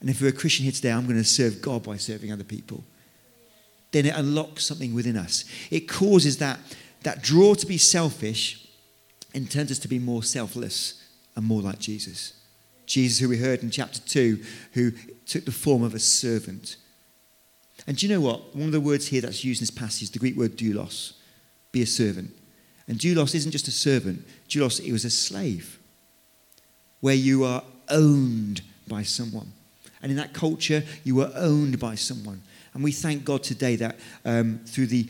And 0.00 0.08
if 0.08 0.20
you're 0.20 0.30
a 0.30 0.32
Christian 0.32 0.64
here 0.64 0.72
today, 0.72 0.92
I'm 0.92 1.04
going 1.04 1.18
to 1.18 1.24
serve 1.24 1.60
God 1.60 1.82
by 1.82 1.98
serving 1.98 2.32
other 2.32 2.44
people. 2.44 2.82
Then 3.92 4.06
it 4.06 4.14
unlocks 4.16 4.64
something 4.64 4.94
within 4.94 5.16
us. 5.16 5.44
It 5.70 5.80
causes 5.80 6.38
that, 6.38 6.58
that 7.02 7.22
draw 7.22 7.54
to 7.54 7.66
be 7.66 7.76
selfish 7.76 8.66
turns 9.50 9.70
us 9.70 9.78
to 9.80 9.88
be 9.88 9.98
more 9.98 10.22
selfless 10.22 11.02
and 11.36 11.44
more 11.44 11.62
like 11.62 11.78
Jesus. 11.78 12.34
Jesus, 12.86 13.20
who 13.20 13.28
we 13.28 13.38
heard 13.38 13.62
in 13.62 13.70
chapter 13.70 14.00
2, 14.00 14.42
who 14.72 14.92
took 15.26 15.44
the 15.44 15.52
form 15.52 15.82
of 15.82 15.94
a 15.94 16.00
servant. 16.00 16.76
And 17.86 17.96
do 17.96 18.06
you 18.06 18.12
know 18.12 18.20
what? 18.20 18.54
One 18.54 18.66
of 18.66 18.72
the 18.72 18.80
words 18.80 19.06
here 19.06 19.20
that's 19.20 19.44
used 19.44 19.60
in 19.60 19.62
this 19.62 19.70
passage 19.70 20.02
is 20.02 20.10
the 20.10 20.18
Greek 20.18 20.36
word 20.36 20.56
doulos, 20.56 21.12
be 21.72 21.82
a 21.82 21.86
servant. 21.86 22.36
And 22.88 22.98
doulos 22.98 23.34
isn't 23.34 23.52
just 23.52 23.68
a 23.68 23.72
servant, 23.72 24.26
doulos, 24.48 24.84
it 24.84 24.92
was 24.92 25.04
a 25.04 25.10
slave, 25.10 25.78
where 27.00 27.14
you 27.14 27.44
are 27.44 27.62
owned 27.88 28.62
by 28.88 29.04
someone. 29.04 29.52
And 30.02 30.10
in 30.10 30.16
that 30.16 30.32
culture, 30.32 30.82
you 31.04 31.14
were 31.14 31.30
owned 31.36 31.78
by 31.78 31.94
someone. 31.94 32.42
And 32.74 32.82
we 32.82 32.92
thank 32.92 33.24
God 33.24 33.42
today 33.42 33.76
that 33.76 33.98
um, 34.24 34.60
through 34.64 34.86
the 34.86 35.08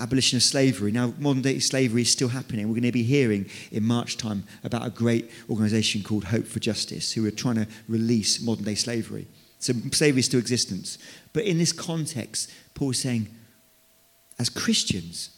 abolition 0.00 0.36
of 0.36 0.42
slavery. 0.42 0.92
Now, 0.92 1.12
modern 1.18 1.42
day 1.42 1.58
slavery 1.58 2.02
is 2.02 2.10
still 2.10 2.28
happening. 2.28 2.66
We're 2.68 2.74
going 2.74 2.82
to 2.84 2.92
be 2.92 3.02
hearing 3.02 3.48
in 3.70 3.84
March 3.84 4.16
time 4.16 4.44
about 4.64 4.86
a 4.86 4.90
great 4.90 5.30
organisation 5.48 6.02
called 6.02 6.24
Hope 6.24 6.46
for 6.46 6.60
Justice 6.60 7.12
who 7.12 7.26
are 7.26 7.30
trying 7.30 7.56
to 7.56 7.66
release 7.88 8.40
modern 8.40 8.64
day 8.64 8.74
slavery. 8.74 9.26
So 9.58 9.74
slavery 9.92 10.20
is 10.20 10.26
still 10.26 10.40
existence. 10.40 10.98
But 11.32 11.44
in 11.44 11.58
this 11.58 11.72
context, 11.72 12.50
Paul 12.74 12.90
is 12.90 13.00
saying, 13.00 13.28
as 14.38 14.48
Christians, 14.48 15.36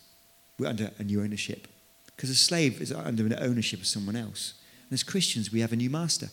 we're 0.58 0.68
under 0.68 0.90
a 0.98 1.02
new 1.02 1.20
ownership. 1.20 1.66
Because 2.14 2.30
a 2.30 2.36
slave 2.36 2.80
is 2.80 2.92
under 2.92 3.26
an 3.26 3.34
ownership 3.40 3.80
of 3.80 3.86
someone 3.86 4.14
else. 4.14 4.54
And 4.88 4.94
as 4.94 5.02
Christians, 5.02 5.50
we 5.50 5.60
have 5.60 5.72
a 5.72 5.76
new 5.76 5.90
master, 5.90 6.28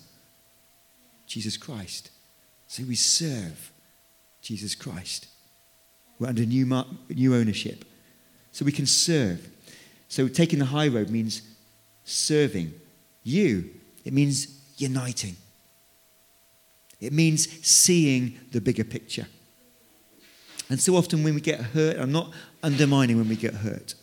Jesus 1.25 1.57
Christ. 1.57 2.11
So 2.67 2.83
we 2.83 2.95
serve 2.95 3.71
Jesus 4.41 4.75
Christ. 4.75 5.27
We're 6.19 6.27
under 6.27 6.45
new, 6.45 6.85
new 7.09 7.35
ownership. 7.35 7.85
So 8.51 8.65
we 8.65 8.71
can 8.71 8.85
serve. 8.85 9.47
So 10.07 10.27
taking 10.27 10.59
the 10.59 10.65
high 10.65 10.87
road 10.87 11.09
means 11.09 11.41
serving. 12.03 12.73
You, 13.23 13.69
it 14.03 14.13
means 14.13 14.59
uniting. 14.77 15.35
It 16.99 17.13
means 17.13 17.47
seeing 17.65 18.39
the 18.51 18.59
bigger 18.59 18.83
picture. 18.83 19.27
And 20.69 20.79
so 20.79 20.95
often 20.95 21.23
when 21.23 21.33
we 21.33 21.41
get 21.41 21.59
hurt, 21.59 21.97
I'm 21.97 22.11
not 22.11 22.31
undermining 22.61 23.17
when 23.17 23.29
we 23.29 23.35
get 23.35 23.55
hurt. 23.55 23.95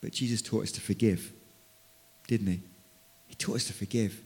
But 0.00 0.12
Jesus 0.12 0.42
taught 0.42 0.64
us 0.64 0.72
to 0.72 0.80
forgive, 0.80 1.32
didn't 2.26 2.46
he? 2.46 2.60
He 3.26 3.34
taught 3.34 3.56
us 3.56 3.66
to 3.68 3.72
forgive. 3.72 4.22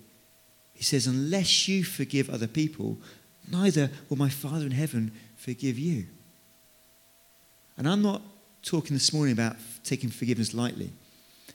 He 0.74 0.82
says, 0.82 1.06
Unless 1.06 1.68
you 1.68 1.84
forgive 1.84 2.28
other 2.28 2.46
people, 2.46 2.98
neither 3.50 3.90
will 4.08 4.16
my 4.16 4.28
Father 4.28 4.66
in 4.66 4.72
heaven 4.72 5.12
forgive 5.36 5.78
you. 5.78 6.06
And 7.78 7.88
I'm 7.88 8.02
not 8.02 8.20
talking 8.62 8.94
this 8.94 9.12
morning 9.12 9.32
about 9.32 9.56
taking 9.84 10.10
forgiveness 10.10 10.52
lightly. 10.52 10.90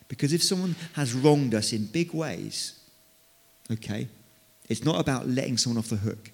Because 0.07 0.33
if 0.33 0.41
someone 0.41 0.75
has 0.93 1.13
wronged 1.13 1.53
us 1.53 1.73
in 1.73 1.85
big 1.85 2.13
ways, 2.13 2.79
okay, 3.71 4.07
it's 4.69 4.83
not 4.83 4.99
about 4.99 5.27
letting 5.27 5.57
someone 5.57 5.77
off 5.77 5.89
the 5.89 5.97
hook. 5.97 6.31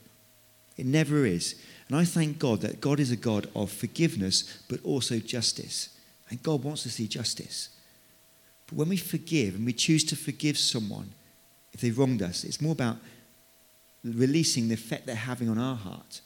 It 0.77 0.85
never 0.85 1.25
is. 1.25 1.55
And 1.87 1.97
I 1.97 2.05
thank 2.05 2.39
God 2.39 2.61
that 2.61 2.81
God 2.81 2.99
is 2.99 3.11
a 3.11 3.15
God 3.15 3.49
of 3.55 3.71
forgiveness, 3.71 4.61
but 4.69 4.83
also 4.83 5.17
justice. 5.17 5.89
And 6.29 6.41
God 6.43 6.63
wants 6.63 6.83
to 6.83 6.89
see 6.89 7.07
justice. 7.07 7.69
But 8.67 8.77
when 8.77 8.89
we 8.89 8.97
forgive 8.97 9.55
and 9.55 9.65
we 9.65 9.73
choose 9.73 10.03
to 10.05 10.15
forgive 10.15 10.57
someone, 10.57 11.11
if 11.73 11.81
they've 11.81 11.97
wronged 11.97 12.21
us, 12.21 12.43
it's 12.43 12.61
more 12.61 12.73
about 12.73 12.97
releasing 14.03 14.67
the 14.67 14.75
effect 14.75 15.07
they're 15.07 15.15
having 15.15 15.49
on 15.49 15.57
our 15.57 15.75
heart 15.75 16.21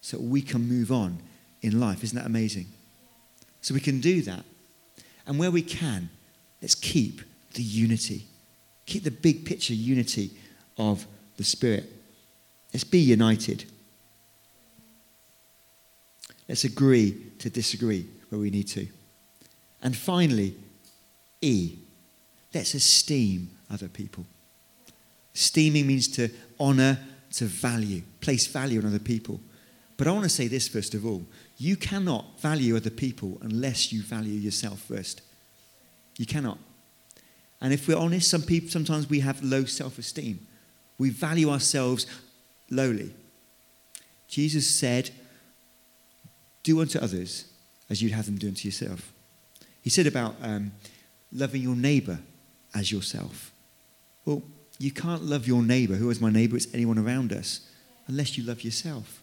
so 0.00 0.18
we 0.18 0.40
can 0.40 0.66
move 0.66 0.90
on 0.90 1.18
in 1.60 1.78
life. 1.78 2.02
Isn't 2.02 2.18
that 2.18 2.26
amazing? 2.26 2.66
So 3.62 3.72
we 3.72 3.80
can 3.80 4.00
do 4.00 4.22
that. 4.22 4.44
And 5.26 5.38
where 5.38 5.50
we 5.50 5.62
can, 5.62 6.10
let's 6.60 6.74
keep 6.74 7.22
the 7.54 7.62
unity. 7.62 8.26
Keep 8.86 9.04
the 9.04 9.10
big 9.10 9.46
picture 9.46 9.72
unity 9.72 10.32
of 10.76 11.06
the 11.36 11.44
Spirit. 11.44 11.90
Let's 12.74 12.84
be 12.84 12.98
united. 12.98 13.64
Let's 16.48 16.64
agree 16.64 17.32
to 17.38 17.48
disagree 17.48 18.06
where 18.28 18.40
we 18.40 18.50
need 18.50 18.68
to. 18.68 18.86
And 19.82 19.96
finally, 19.96 20.54
E. 21.40 21.78
Let's 22.54 22.74
esteem 22.74 23.50
other 23.70 23.88
people. 23.88 24.26
Esteeming 25.34 25.86
means 25.86 26.08
to 26.08 26.28
honor, 26.60 26.98
to 27.32 27.46
value, 27.46 28.02
place 28.20 28.46
value 28.46 28.80
on 28.80 28.86
other 28.86 28.98
people. 28.98 29.40
But 30.02 30.08
I 30.08 30.14
want 30.14 30.24
to 30.24 30.30
say 30.30 30.48
this 30.48 30.66
first 30.66 30.94
of 30.94 31.06
all 31.06 31.22
you 31.58 31.76
cannot 31.76 32.40
value 32.40 32.74
other 32.74 32.90
people 32.90 33.38
unless 33.40 33.92
you 33.92 34.02
value 34.02 34.32
yourself 34.32 34.80
first. 34.80 35.22
You 36.18 36.26
cannot. 36.26 36.58
And 37.60 37.72
if 37.72 37.86
we're 37.86 37.96
honest, 37.96 38.28
some 38.28 38.42
people 38.42 38.68
sometimes 38.68 39.08
we 39.08 39.20
have 39.20 39.40
low 39.44 39.64
self-esteem. 39.64 40.44
We 40.98 41.10
value 41.10 41.50
ourselves 41.50 42.08
lowly. 42.68 43.14
Jesus 44.26 44.68
said, 44.68 45.10
"Do 46.64 46.80
unto 46.80 46.98
others 46.98 47.44
as 47.88 48.02
you'd 48.02 48.10
have 48.10 48.26
them 48.26 48.38
do 48.38 48.48
unto 48.48 48.66
yourself." 48.66 49.12
He 49.82 49.90
said 49.90 50.08
about 50.08 50.34
um, 50.42 50.72
loving 51.30 51.62
your 51.62 51.76
neighbor 51.76 52.18
as 52.74 52.90
yourself. 52.90 53.52
Well, 54.24 54.42
you 54.80 54.90
can't 54.90 55.22
love 55.22 55.46
your 55.46 55.62
neighbor, 55.62 55.94
who 55.94 56.10
is 56.10 56.20
my 56.20 56.30
neighbor? 56.30 56.56
It's 56.56 56.74
anyone 56.74 56.98
around 56.98 57.32
us, 57.32 57.60
unless 58.08 58.36
you 58.36 58.42
love 58.42 58.64
yourself. 58.64 59.21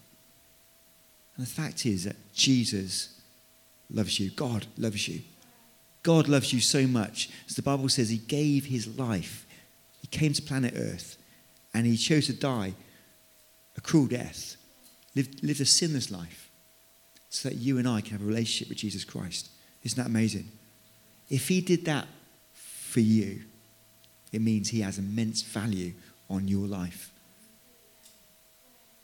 And 1.36 1.46
the 1.46 1.50
fact 1.50 1.86
is 1.86 2.04
that 2.04 2.16
Jesus 2.34 3.20
loves 3.90 4.20
you. 4.20 4.30
God 4.30 4.66
loves 4.76 5.08
you. 5.08 5.22
God 6.02 6.28
loves 6.28 6.52
you 6.52 6.60
so 6.60 6.86
much. 6.86 7.30
As 7.48 7.56
the 7.56 7.62
Bible 7.62 7.88
says, 7.88 8.08
He 8.08 8.18
gave 8.18 8.66
His 8.66 8.98
life. 8.98 9.46
He 10.00 10.06
came 10.06 10.32
to 10.32 10.42
planet 10.42 10.74
Earth 10.76 11.16
and 11.74 11.86
He 11.86 11.96
chose 11.96 12.26
to 12.26 12.32
die 12.32 12.74
a 13.76 13.80
cruel 13.80 14.06
death, 14.06 14.56
lived, 15.14 15.42
lived 15.42 15.60
a 15.60 15.64
sinless 15.64 16.10
life, 16.10 16.50
so 17.28 17.48
that 17.48 17.58
you 17.58 17.78
and 17.78 17.88
I 17.88 18.00
can 18.00 18.12
have 18.12 18.22
a 18.22 18.24
relationship 18.24 18.68
with 18.68 18.78
Jesus 18.78 19.04
Christ. 19.04 19.48
Isn't 19.84 19.96
that 19.96 20.08
amazing? 20.08 20.50
If 21.28 21.48
He 21.48 21.60
did 21.60 21.84
that 21.84 22.06
for 22.52 23.00
you, 23.00 23.42
it 24.32 24.40
means 24.40 24.68
He 24.68 24.80
has 24.80 24.98
immense 24.98 25.42
value 25.42 25.92
on 26.28 26.48
your 26.48 26.66
life. 26.66 27.12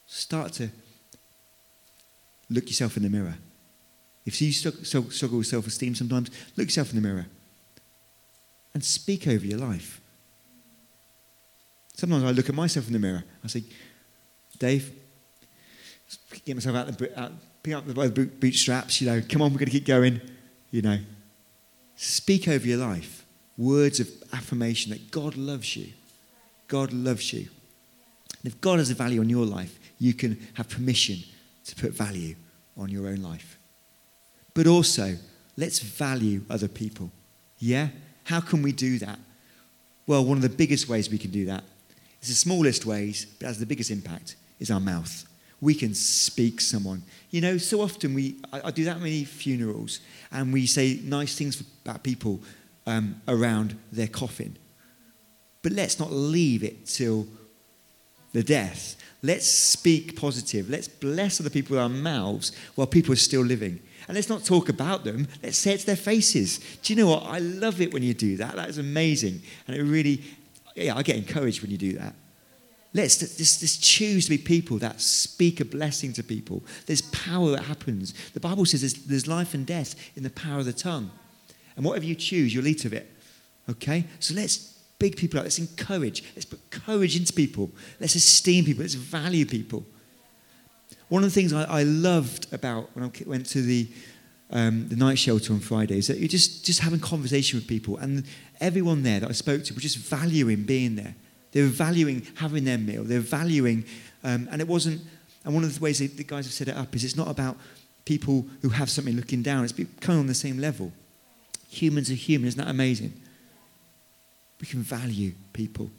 Start 0.07 0.53
to 0.55 0.71
Look 2.49 2.67
yourself 2.67 2.97
in 2.97 3.03
the 3.03 3.11
mirror. 3.11 3.35
If 4.25 4.41
you 4.43 4.53
struggle 4.53 5.39
with 5.39 5.47
self 5.47 5.67
esteem 5.67 5.95
sometimes, 5.95 6.31
look 6.57 6.67
yourself 6.67 6.91
in 6.91 7.01
the 7.01 7.07
mirror 7.07 7.27
and 8.75 8.85
speak 8.85 9.27
over 9.27 9.47
your 9.47 9.59
life. 9.59 10.01
Sometimes 11.95 12.25
I 12.25 12.31
look 12.33 12.49
at 12.49 12.55
myself 12.55 12.87
in 12.87 12.93
the 12.93 12.99
mirror. 12.99 13.25
I 13.43 13.47
say, 13.47 13.65
Dave, 14.59 14.93
get 16.45 16.57
myself 16.57 16.77
out, 16.77 16.99
the, 16.99 17.21
out 17.21 17.33
pick 17.63 17.75
up 17.75 17.87
the 17.87 18.31
bootstraps, 18.39 19.01
you 19.01 19.07
know, 19.07 19.23
come 19.29 19.43
on, 19.43 19.53
we're 19.53 19.59
going 19.59 19.67
to 19.67 19.73
keep 19.73 19.87
going, 19.87 20.21
you 20.71 20.83
know. 20.83 20.99
Speak 21.97 22.49
over 22.49 22.67
your 22.67 22.79
life 22.79 23.25
words 23.57 24.01
of 24.01 24.09
affirmation 24.33 24.93
that 24.93 25.11
God 25.11 25.37
loves 25.37 25.77
you. 25.77 25.93
God 26.69 26.93
loves 26.93 27.33
you. 27.33 27.49
And 28.43 28.53
if 28.53 28.61
God 28.61 28.79
has 28.79 28.91
a 28.91 28.95
value 28.95 29.21
on 29.21 29.31
your 29.31 29.47
life, 29.47 29.79
you 29.99 30.13
can 30.13 30.39
have 30.55 30.69
permission 30.69 31.21
to 31.67 31.77
put 31.77 31.93
value 31.93 32.35
on 32.77 32.89
your 32.89 33.09
own 33.09 33.23
life. 33.23 33.59
But 34.55 34.67
also, 34.67 35.17
let's 35.57 35.79
value 35.81 36.43
other 36.49 36.69
people. 36.69 37.11
Yeah? 37.59 37.89
How 38.25 38.41
can 38.41 38.63
we 38.63 38.73
do 38.73 38.99
that? 38.99 39.19
Well, 40.07 40.25
one 40.25 40.39
of 40.39 40.43
the 40.43 40.49
biggest 40.49 40.89
ways 40.89 41.11
we 41.11 41.19
can 41.19 41.31
do 41.31 41.47
that 41.47 41.65
is 42.23 42.29
the 42.29 42.35
smallest 42.35 42.87
ways, 42.87 43.27
but 43.39 43.47
has 43.47 43.59
the 43.59 43.67
biggest 43.67 43.91
impact, 43.91 44.37
is 44.59 44.71
our 44.71 44.81
mouth. 44.81 45.25
We 45.61 45.75
can 45.75 45.95
speak 45.95 46.61
someone. 46.61 47.03
You 47.31 47.41
know, 47.41 47.59
so 47.59 47.81
often 47.81 48.15
we, 48.15 48.37
I, 48.53 48.61
I 48.65 48.71
do 48.71 48.85
that 48.85 49.01
many 49.01 49.25
funerals, 49.25 50.01
and 50.31 50.53
we 50.53 50.67
say 50.67 51.01
nice 51.03 51.37
things 51.37 51.63
about 51.85 52.03
people 52.03 52.41
um, 52.87 53.21
around 53.27 53.77
their 53.91 54.07
coffin. 54.07 54.57
But 55.63 55.73
let's 55.73 55.99
not 55.99 56.13
leave 56.13 56.63
it 56.63 56.87
till 56.87 57.27
the 58.37 58.43
death. 58.43 58.97
Let's 59.23 59.51
speak 59.51 60.15
positive. 60.15 60.69
Let's 60.69 60.89
bless 60.89 61.41
other 61.41 61.49
people 61.49 61.75
with 61.75 61.83
our 61.83 61.89
mouths 61.89 62.53
while 62.75 62.87
people 62.87 63.15
are 63.15 63.17
still 63.17 63.41
living. 63.41 63.81
And 64.07 64.15
let's 64.15 64.29
not 64.29 64.45
talk 64.45 64.69
about 64.69 65.05
them. 65.05 65.27
Let's 65.43 65.57
say 65.57 65.73
it 65.73 65.81
to 65.81 65.87
their 65.87 65.97
faces. 65.97 66.61
Do 66.83 66.93
you 66.93 67.03
know 67.03 67.09
what? 67.09 67.23
I 67.25 67.39
love 67.39 67.81
it 67.81 67.95
when 67.95 68.03
you 68.03 68.13
do 68.13 68.37
that. 68.37 68.55
That 68.57 68.69
is 68.69 68.77
amazing. 68.77 69.41
And 69.67 69.75
it 69.75 69.83
really, 69.83 70.23
yeah, 70.75 70.95
I 70.95 71.03
get 71.03 71.17
encouraged 71.17 71.63
when 71.63 71.71
you 71.71 71.79
do 71.79 71.95
that. 71.95 72.15
Let's 72.93 73.17
just, 73.17 73.39
just 73.39 73.83
choose 73.83 74.27
to 74.27 74.31
be 74.31 74.39
people 74.39 74.77
that 74.79 75.01
speak 75.01 75.61
a 75.61 75.65
blessing 75.65 76.13
to 76.13 76.23
people. 76.23 76.63
There's 76.85 77.03
power 77.03 77.51
that 77.53 77.65
happens. 77.65 78.13
The 78.35 78.41
Bible 78.41 78.67
says 78.67 78.83
there's, 78.83 78.95
there's 79.07 79.27
life 79.27 79.55
and 79.55 79.67
death 79.67 79.95
in 80.15 80.23
the 80.23 80.31
power 80.31 80.59
of 80.59 80.67
the 80.67 80.75
tongue. 80.75 81.11
And 81.75 81.87
whatever 81.87 82.05
you 82.05 82.15
choose, 82.15 82.55
you'll 82.55 82.67
eat 82.67 82.85
of 82.85 82.93
it. 82.93 83.11
Okay? 83.69 84.05
So 84.21 84.35
let's 84.35 84.76
big 84.99 85.17
people 85.17 85.39
up. 85.39 85.45
Let's 85.45 85.59
encourage. 85.59 86.25
Let's 86.35 86.45
put 86.45 86.71
courage 86.71 87.17
into 87.17 87.33
people. 87.33 87.71
Let's 88.01 88.15
esteem 88.15 88.65
people. 88.65 88.83
Let's 88.83 88.95
value 88.95 89.47
people. 89.47 89.85
One 91.09 91.23
of 91.23 91.31
the 91.31 91.35
things 91.35 91.53
I, 91.53 91.65
I 91.65 91.83
loved 91.83 92.53
about 92.53 92.91
when 92.95 93.05
I 93.05 93.11
went 93.27 93.47
to 93.47 93.63
the 93.63 93.89
um, 94.51 94.89
the 94.89 94.97
night 94.97 95.19
shelter 95.19 95.53
on 95.53 95.61
Fridays, 95.61 96.07
that 96.07 96.19
you're 96.19 96.29
just, 96.29 96.65
just 96.65 96.81
having 96.81 97.01
conversation 97.01 97.59
with 97.59 97.67
people. 97.67 97.97
And 97.97 98.25
everyone 98.61 99.03
there 99.03 99.21
that 99.21 99.29
I 99.29 99.33
spoke 99.33 99.65
to 99.65 99.75
was 99.75 99.83
just 99.83 99.99
valuing 99.99 100.63
being 100.63 100.97
there. 100.97 101.15
They 101.53 101.63
were 101.63 101.69
valuing 101.69 102.27
having 102.37 102.65
their 102.65 102.79
meal. 102.79 103.03
They 103.03 103.17
were 103.17 103.23
valuing, 103.23 103.85
um, 104.23 104.49
and 104.51 104.61
it 104.61 104.69
wasn't, 104.69 105.01
and 105.45 105.55
one 105.55 105.65
of 105.65 105.75
the 105.75 105.81
ways 105.81 105.99
the 105.99 106.25
guys 106.25 106.47
have 106.47 106.53
set 106.53 106.69
it 106.69 106.77
up 106.77 106.95
is 106.95 107.03
it's 107.03 107.17
not 107.17 107.29
about 107.29 107.57
people 108.05 108.47
who 108.63 108.69
have 108.69 108.91
something 108.91 109.17
looking 109.17 109.43
down, 109.43 109.65
it's 109.65 109.73
kind 109.73 110.17
of 110.17 110.19
on 110.19 110.27
the 110.27 110.35
same 110.35 110.59
level. 110.59 110.93
Humans 111.71 112.11
are 112.11 112.15
human, 112.15 112.49
isn't 112.49 112.63
that 112.63 112.71
amazing? 112.71 113.13
We 114.61 114.67
can 114.67 114.81
value 114.81 115.33
people, 115.53 115.91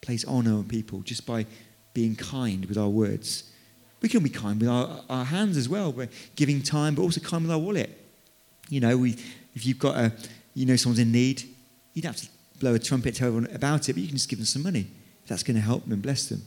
place 0.00 0.24
honor 0.24 0.54
on 0.54 0.64
people 0.64 1.00
just 1.00 1.26
by 1.26 1.46
being 1.94 2.16
kind 2.16 2.64
with 2.64 2.78
our 2.78 2.88
words. 2.88 3.50
We 4.00 4.08
can 4.08 4.22
be 4.22 4.30
kind 4.30 4.60
with 4.60 4.68
our, 4.68 5.00
our 5.08 5.24
hands 5.24 5.56
as 5.56 5.68
well. 5.68 5.92
We're 5.92 6.08
giving 6.36 6.62
time, 6.62 6.94
but 6.94 7.02
also 7.02 7.20
kind 7.20 7.42
with 7.42 7.52
our 7.52 7.58
wallet. 7.58 7.90
You 8.68 8.80
know, 8.80 8.96
we, 8.96 9.16
if 9.54 9.66
you've 9.66 9.78
got 9.78 9.96
a, 9.96 10.12
you 10.54 10.66
know, 10.66 10.76
someone's 10.76 10.98
in 10.98 11.12
need, 11.12 11.42
you 11.92 12.02
don't 12.02 12.14
have 12.14 12.22
to 12.22 12.28
blow 12.58 12.74
a 12.74 12.78
trumpet, 12.78 13.14
tell 13.14 13.28
everyone 13.28 13.54
about 13.54 13.88
it, 13.88 13.92
but 13.92 14.02
you 14.02 14.08
can 14.08 14.16
just 14.16 14.28
give 14.28 14.38
them 14.38 14.46
some 14.46 14.62
money. 14.62 14.86
That's 15.26 15.42
going 15.42 15.56
to 15.56 15.62
help 15.62 15.84
them 15.84 15.92
and 15.92 16.02
bless 16.02 16.28
them. 16.28 16.42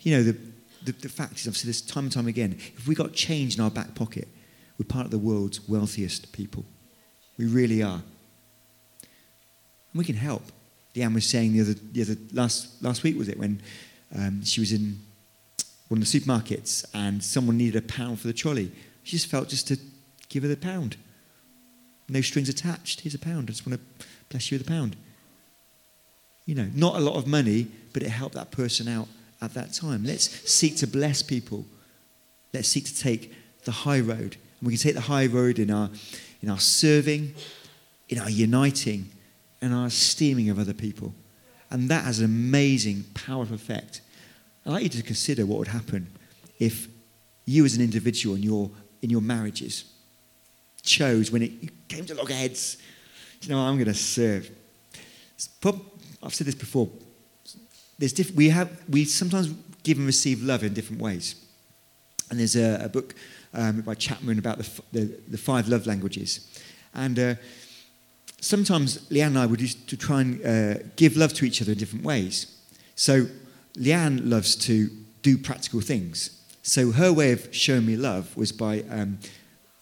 You 0.00 0.16
know, 0.16 0.22
the, 0.22 0.36
the, 0.84 0.92
the 0.92 1.08
fact 1.08 1.34
is, 1.34 1.48
I've 1.48 1.56
said 1.56 1.68
this 1.68 1.80
time 1.80 2.04
and 2.04 2.12
time 2.12 2.26
again, 2.26 2.56
if 2.58 2.86
we 2.86 2.94
got 2.94 3.12
change 3.12 3.56
in 3.56 3.62
our 3.62 3.70
back 3.70 3.94
pocket, 3.94 4.28
we're 4.78 4.86
part 4.86 5.04
of 5.04 5.10
the 5.10 5.18
world's 5.18 5.66
wealthiest 5.68 6.32
people. 6.32 6.64
We 7.38 7.46
really 7.46 7.82
are. 7.82 8.02
And 9.92 9.98
we 9.98 10.04
can 10.04 10.16
help. 10.16 10.42
Leanne 10.94 11.14
was 11.14 11.26
saying 11.26 11.52
the 11.52 11.60
other, 11.60 11.74
the 11.74 12.02
other 12.02 12.16
last, 12.32 12.82
last 12.82 13.02
week, 13.02 13.16
was 13.16 13.28
it, 13.28 13.38
when 13.38 13.60
um, 14.16 14.44
she 14.44 14.60
was 14.60 14.72
in 14.72 14.98
one 15.88 16.00
of 16.00 16.10
the 16.10 16.20
supermarkets 16.20 16.84
and 16.94 17.22
someone 17.22 17.56
needed 17.56 17.76
a 17.76 17.86
pound 17.86 18.20
for 18.20 18.26
the 18.26 18.32
trolley. 18.32 18.70
She 19.02 19.16
just 19.16 19.26
felt 19.26 19.48
just 19.48 19.68
to 19.68 19.78
give 20.28 20.42
her 20.42 20.48
the 20.48 20.56
pound. 20.56 20.96
No 22.08 22.20
strings 22.20 22.48
attached. 22.48 23.00
Here's 23.00 23.14
a 23.14 23.18
pound. 23.18 23.48
I 23.48 23.52
just 23.52 23.66
want 23.66 23.78
to 23.78 24.06
bless 24.28 24.50
you 24.50 24.58
with 24.58 24.66
a 24.66 24.70
pound. 24.70 24.96
You 26.46 26.54
know, 26.54 26.68
not 26.74 26.96
a 26.96 27.00
lot 27.00 27.16
of 27.16 27.26
money, 27.26 27.68
but 27.92 28.02
it 28.02 28.08
helped 28.08 28.34
that 28.34 28.50
person 28.50 28.88
out 28.88 29.08
at 29.40 29.54
that 29.54 29.72
time. 29.72 30.04
Let's 30.04 30.50
seek 30.50 30.76
to 30.78 30.86
bless 30.86 31.22
people. 31.22 31.64
Let's 32.52 32.68
seek 32.68 32.84
to 32.86 32.98
take 32.98 33.34
the 33.64 33.72
high 33.72 34.00
road. 34.00 34.36
And 34.60 34.66
we 34.66 34.72
can 34.72 34.82
take 34.82 34.94
the 34.94 35.02
high 35.02 35.26
road 35.26 35.58
in 35.58 35.70
our, 35.70 35.90
in 36.42 36.50
our 36.50 36.58
serving, 36.58 37.34
in 38.08 38.18
our 38.18 38.30
uniting, 38.30 39.10
and 39.62 39.72
our 39.72 39.86
esteeming 39.86 40.50
of 40.50 40.58
other 40.58 40.74
people. 40.74 41.14
And 41.70 41.88
that 41.88 42.04
has 42.04 42.18
an 42.18 42.26
amazing, 42.26 43.04
powerful 43.14 43.54
effect 43.54 44.02
I'd 44.64 44.70
like 44.70 44.82
you 44.84 44.88
to 44.90 45.02
consider 45.02 45.44
what 45.44 45.58
would 45.58 45.68
happen 45.68 46.06
if 46.58 46.86
you, 47.46 47.64
as 47.64 47.74
an 47.74 47.82
individual 47.82 48.36
in 48.36 48.42
your, 48.42 48.70
in 49.02 49.10
your 49.10 49.20
marriages, 49.20 49.84
chose 50.82 51.30
when 51.30 51.42
it 51.42 51.88
came 51.88 52.04
to 52.06 52.14
loggerheads, 52.14 52.78
you 53.40 53.48
know, 53.48 53.58
I'm 53.58 53.74
going 53.74 53.86
to 53.86 53.94
serve. 53.94 54.50
I've 56.22 56.34
said 56.34 56.46
this 56.46 56.54
before. 56.54 56.88
There's 57.98 58.12
diff- 58.12 58.34
we, 58.34 58.50
have, 58.50 58.70
we 58.88 59.04
sometimes 59.04 59.52
give 59.82 59.98
and 59.98 60.06
receive 60.06 60.42
love 60.42 60.62
in 60.62 60.74
different 60.74 61.02
ways. 61.02 61.34
And 62.30 62.38
there's 62.38 62.54
a, 62.54 62.84
a 62.84 62.88
book 62.88 63.14
um, 63.52 63.80
by 63.80 63.94
Chapman 63.94 64.38
about 64.38 64.58
the, 64.58 64.82
the, 64.92 65.20
the, 65.28 65.38
five 65.38 65.68
love 65.68 65.86
languages. 65.86 66.62
And 66.94 67.18
uh, 67.18 67.34
sometimes 68.42 68.98
Leanne 69.08 69.28
and 69.28 69.38
I 69.38 69.46
would 69.46 69.60
to 69.60 69.96
try 69.96 70.20
and 70.20 70.44
uh, 70.44 70.82
give 70.96 71.16
love 71.16 71.32
to 71.34 71.44
each 71.46 71.62
other 71.62 71.72
in 71.72 71.78
different 71.78 72.04
ways. 72.04 72.58
So 72.96 73.26
Leanne 73.74 74.28
loves 74.28 74.56
to 74.56 74.90
do 75.22 75.38
practical 75.38 75.80
things. 75.80 76.38
So 76.62 76.90
her 76.92 77.12
way 77.12 77.32
of 77.32 77.54
showing 77.54 77.86
me 77.86 77.96
love 77.96 78.36
was 78.36 78.52
by 78.52 78.82
um, 78.90 79.18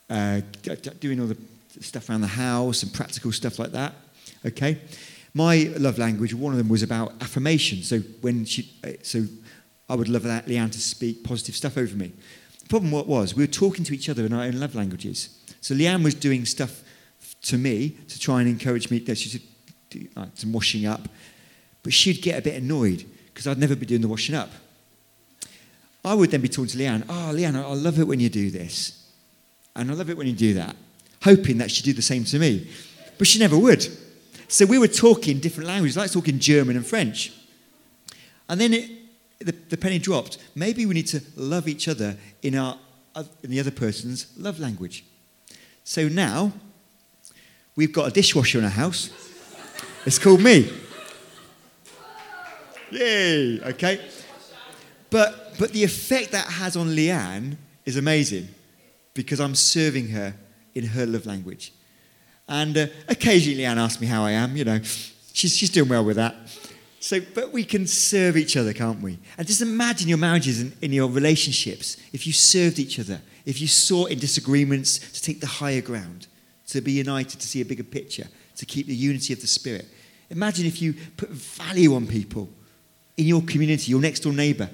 uh, 0.09 0.43
doing 1.01 1.21
all 1.21 1.27
the 1.27 1.37
stuff 1.81 2.09
around 2.09 2.21
the 2.21 2.27
house 2.27 2.83
and 2.83 2.93
practical 2.93 3.33
stuff 3.33 3.59
like 3.59 3.73
that. 3.73 3.95
Okay. 4.47 4.79
My 5.35 5.73
love 5.77 5.99
language, 5.99 6.35
one 6.35 6.53
of 6.53 6.59
them 6.59 6.69
was 6.69 6.83
about 6.83 7.13
affirmation. 7.21 7.83
So 7.83 8.01
when 8.21 8.45
she, 8.45 8.71
uh, 8.85 8.93
so 9.03 9.25
I 9.89 9.95
would 9.95 10.09
love 10.09 10.23
that 10.25 10.47
Leanne 10.47 10.73
to 10.73 10.81
speak 10.81 11.25
positive 11.25 11.57
stuff 11.57 11.79
over 11.79 11.97
me. 11.97 12.13
The 12.63 12.69
problem 12.69 12.91
was 12.93 13.35
we 13.35 13.43
were 13.43 13.53
talking 13.53 13.85
to 13.85 13.95
each 13.95 14.09
other 14.09 14.27
in 14.27 14.33
our 14.33 14.43
own 14.43 14.61
love 14.61 14.75
languages. 14.75 15.39
So 15.61 15.75
Leanne 15.75 16.05
was 16.05 16.15
doing 16.15 16.45
stuff 16.45 16.83
to 17.43 17.59
me 17.59 17.91
to 18.09 18.19
try 18.19 18.41
and 18.41 18.49
encourage 18.49 18.91
me. 18.91 19.05
She 19.15 19.29
said, 19.29 19.43
do 19.91 20.07
some 20.35 20.53
washing 20.53 20.87
up, 20.87 21.09
but 21.83 21.93
she'd 21.93 22.23
get 22.23 22.39
a 22.39 22.43
bit 22.43 22.63
annoyed 22.63 23.05
because 23.27 23.47
I'd 23.47 23.59
never 23.59 23.75
be 23.75 23.87
doing 23.87 24.01
the 24.01 24.09
washing 24.09 24.35
up. 24.35 24.51
I 26.05 26.15
would 26.15 26.31
then 26.31 26.41
be 26.41 26.49
talking 26.49 26.69
to 26.69 26.79
Leanne, 26.79 27.05
oh, 27.09 27.33
Leanne, 27.35 27.57
I 27.57 27.75
love 27.75 27.99
it 27.99 28.07
when 28.07 28.21
you 28.21 28.29
do 28.29 28.51
this. 28.51 28.97
And 29.77 29.91
I 29.91 29.95
love 29.95 30.11
it 30.11 30.17
when 30.17 30.27
you 30.27 30.33
do 30.33 30.55
that, 30.55 30.75
hoping 31.23 31.59
that 31.59 31.71
she'd 31.71 31.85
do 31.85 31.93
the 31.93 32.03
same 32.03 32.25
to 32.25 32.39
me. 32.39 32.69
But 33.19 33.27
she 33.27 33.39
never 33.39 33.59
would. 33.59 33.87
So 34.49 34.67
we 34.67 34.79
were 34.79 34.89
talking 34.89 35.39
different 35.39 35.69
languages, 35.69 35.97
like 35.97 36.11
talking 36.11 36.39
German 36.39 36.77
and 36.77 36.87
French. 36.87 37.33
And 38.49 38.61
then 38.61 38.73
it, 38.75 38.91
the, 39.39 39.53
the 39.53 39.77
penny 39.77 39.99
dropped. 39.99 40.39
Maybe 40.55 40.87
we 40.87 40.95
need 40.95 41.07
to 41.09 41.21
love 41.37 41.69
each 41.69 41.87
other 41.87 42.17
in, 42.43 42.57
our, 42.57 42.77
in 43.43 43.51
the 43.51 43.61
other 43.61 43.71
person's 43.71 44.27
love 44.37 44.59
language. 44.59 45.05
So 45.85 46.09
now 46.09 46.53
we've 47.77 47.93
got 47.93 48.09
a 48.09 48.11
dishwasher 48.11 48.59
in 48.59 48.65
our 48.65 48.71
house. 48.71 49.11
It's 50.07 50.19
called 50.19 50.41
me. 50.41 50.71
Yay! 52.91 53.61
Okay. 53.61 54.01
But, 55.11 55.59
but 55.59 55.73
the 55.73 55.85
effect 55.85 56.33
that 56.33 56.47
has 56.47 56.77
on 56.77 56.89
Leanne 56.89 57.57
is 57.85 57.97
amazing 57.97 58.49
because 59.15 59.41
I'm 59.41 59.55
serving 59.55 60.09
her 60.09 60.35
in 60.75 60.87
her 60.87 61.07
love 61.07 61.27
language. 61.27 61.73
And 62.49 62.77
uh, 62.77 62.87
occasionally 63.09 63.63
Leanne 63.63 63.77
asks 63.77 64.01
me 64.01 64.07
how 64.07 64.25
I 64.25 64.33
am, 64.33 64.57
you 64.57 64.65
know. 64.65 64.81
She's, 65.33 65.57
she's 65.57 65.71
doing 65.71 65.89
well 65.89 66.05
with 66.05 66.17
that. 66.17 66.35
So, 67.01 67.19
but 67.35 67.53
we 67.53 67.65
can 67.65 67.87
serve 67.87 68.37
each 68.37 68.57
other, 68.57 68.73
can't 68.73 69.01
we? 69.01 69.19
And 69.39 69.47
just 69.47 69.63
imagine 69.63 70.09
your 70.09 70.19
marriages 70.19 70.61
and 70.61 70.77
in 70.83 70.93
your 70.93 71.09
relationships 71.09 71.97
if 72.13 72.27
you 72.27 72.33
served 72.33 72.79
each 72.79 73.01
other, 73.01 73.21
if 73.47 73.61
you 73.61 73.69
sought 73.69 74.11
in 74.11 74.19
disagreements 74.19 74.99
to 75.13 75.23
take 75.23 75.41
the 75.41 75.47
higher 75.47 75.81
ground, 75.81 76.27
to 76.71 76.81
be 76.81 76.93
united, 76.93 77.41
to 77.41 77.47
see 77.47 77.61
a 77.61 77.65
bigger 77.65 77.85
picture, 77.85 78.27
to 78.57 78.67
keep 78.67 78.87
the 78.87 78.95
unity 78.95 79.33
of 79.33 79.41
the 79.41 79.47
Spirit. 79.47 79.87
Imagine 80.31 80.67
if 80.67 80.81
you 80.81 80.95
put 81.17 81.31
value 81.31 81.95
on 81.95 82.07
people 82.07 82.49
in 83.17 83.27
your 83.27 83.43
community, 83.43 83.91
your 83.91 84.01
next 84.01 84.21
door 84.21 84.33
neighbor. 84.33 84.71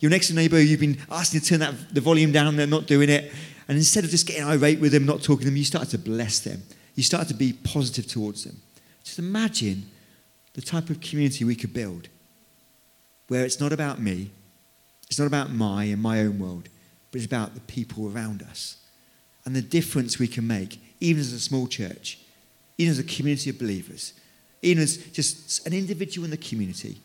Your 0.00 0.10
next 0.10 0.28
door 0.28 0.36
neighbor, 0.36 0.60
you've 0.60 0.80
been 0.80 0.98
asking 1.10 1.40
to 1.40 1.46
turn 1.46 1.60
that, 1.60 1.94
the 1.94 2.00
volume 2.00 2.32
down, 2.32 2.56
they're 2.56 2.66
not 2.66 2.86
doing 2.86 3.08
it. 3.08 3.32
And 3.68 3.78
instead 3.78 4.04
of 4.04 4.10
just 4.10 4.26
getting 4.26 4.44
irate 4.44 4.80
with 4.80 4.92
them, 4.92 5.06
not 5.06 5.22
talking 5.22 5.40
to 5.40 5.44
them, 5.46 5.56
you 5.56 5.64
start 5.64 5.88
to 5.88 5.98
bless 5.98 6.40
them. 6.40 6.62
You 6.94 7.02
start 7.02 7.28
to 7.28 7.34
be 7.34 7.52
positive 7.52 8.06
towards 8.06 8.44
them. 8.44 8.60
Just 9.02 9.18
imagine 9.18 9.90
the 10.54 10.62
type 10.62 10.90
of 10.90 11.00
community 11.00 11.44
we 11.44 11.54
could 11.54 11.72
build 11.72 12.08
where 13.28 13.44
it's 13.44 13.60
not 13.60 13.72
about 13.72 14.00
me, 14.00 14.30
it's 15.08 15.18
not 15.18 15.26
about 15.26 15.50
my 15.50 15.84
and 15.84 16.02
my 16.02 16.20
own 16.20 16.38
world, 16.38 16.68
but 17.10 17.18
it's 17.18 17.26
about 17.26 17.54
the 17.54 17.60
people 17.60 18.14
around 18.14 18.42
us 18.42 18.76
and 19.44 19.54
the 19.54 19.62
difference 19.62 20.18
we 20.18 20.28
can 20.28 20.46
make, 20.46 20.78
even 21.04 21.20
as 21.20 21.32
a 21.32 21.40
small 21.40 21.66
church, 21.66 22.18
even 22.78 22.90
as 22.90 22.98
a 22.98 23.04
community 23.04 23.50
of 23.50 23.58
believers, 23.58 24.14
even 24.62 24.82
as 24.82 24.96
just 24.96 25.66
an 25.66 25.74
individual 25.74 26.24
in 26.24 26.30
the 26.30 26.36
community 26.36 26.98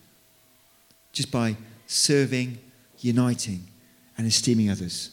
just 1.12 1.32
by 1.32 1.56
serving, 1.86 2.58
uniting, 3.00 3.68
and 4.18 4.26
esteeming 4.26 4.70
others. 4.70 5.12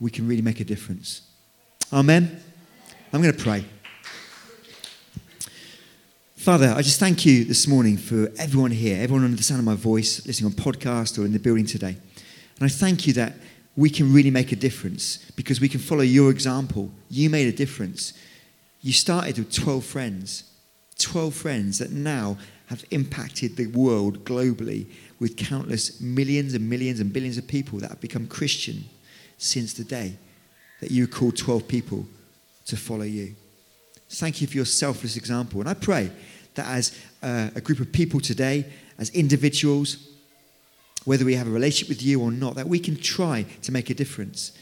We 0.00 0.10
can 0.10 0.26
really 0.26 0.42
make 0.42 0.60
a 0.60 0.64
difference. 0.64 1.22
Amen. 1.92 2.40
I'm 3.12 3.22
going 3.22 3.34
to 3.34 3.42
pray. 3.42 3.64
Father, 6.34 6.74
I 6.76 6.82
just 6.82 6.98
thank 6.98 7.24
you 7.24 7.44
this 7.44 7.68
morning 7.68 7.96
for 7.96 8.30
everyone 8.38 8.70
here, 8.72 9.00
everyone 9.00 9.24
under 9.24 9.36
the 9.36 9.42
sound 9.42 9.60
of 9.60 9.64
my 9.64 9.74
voice, 9.74 10.26
listening 10.26 10.50
on 10.50 10.56
podcast 10.56 11.18
or 11.18 11.24
in 11.24 11.32
the 11.32 11.38
building 11.38 11.66
today. 11.66 11.96
And 12.58 12.64
I 12.64 12.68
thank 12.68 13.06
you 13.06 13.12
that 13.14 13.34
we 13.76 13.90
can 13.90 14.12
really 14.12 14.30
make 14.30 14.52
a 14.52 14.56
difference 14.56 15.18
because 15.36 15.60
we 15.60 15.68
can 15.68 15.80
follow 15.80 16.02
your 16.02 16.30
example. 16.30 16.90
You 17.10 17.28
made 17.28 17.46
a 17.46 17.56
difference. 17.56 18.14
You 18.80 18.92
started 18.92 19.38
with 19.38 19.52
12 19.52 19.84
friends, 19.84 20.44
12 20.98 21.34
friends 21.34 21.78
that 21.78 21.92
now 21.92 22.38
have 22.66 22.84
impacted 22.90 23.56
the 23.56 23.66
world 23.68 24.24
globally 24.24 24.86
with 25.20 25.36
countless 25.36 26.00
millions 26.00 26.54
and 26.54 26.68
millions 26.68 27.00
and 27.00 27.12
billions 27.12 27.38
of 27.38 27.46
people 27.46 27.78
that 27.80 27.90
have 27.90 28.00
become 28.00 28.26
Christian 28.26 28.84
since 29.38 29.74
the 29.74 29.84
day 29.84 30.16
that 30.80 30.90
you 30.90 31.06
called 31.06 31.36
12 31.36 31.68
people 31.68 32.06
to 32.66 32.76
follow 32.76 33.04
you. 33.04 33.34
Thank 34.08 34.40
you 34.40 34.46
for 34.46 34.54
your 34.54 34.64
selfless 34.64 35.16
example. 35.16 35.60
And 35.60 35.68
I 35.68 35.74
pray 35.74 36.10
that 36.54 36.66
as 36.66 36.98
uh, 37.22 37.50
a 37.54 37.60
group 37.60 37.80
of 37.80 37.92
people 37.92 38.20
today, 38.20 38.66
as 38.98 39.10
individuals, 39.10 40.08
whether 41.06 41.24
we 41.24 41.34
have 41.34 41.46
a 41.46 41.50
relationship 41.50 41.88
with 41.88 42.02
you 42.02 42.20
or 42.20 42.30
not, 42.30 42.56
that 42.56 42.68
we 42.68 42.78
can 42.78 42.96
try 42.96 43.46
to 43.62 43.72
make 43.72 43.88
a 43.88 43.94
difference. 43.94 44.52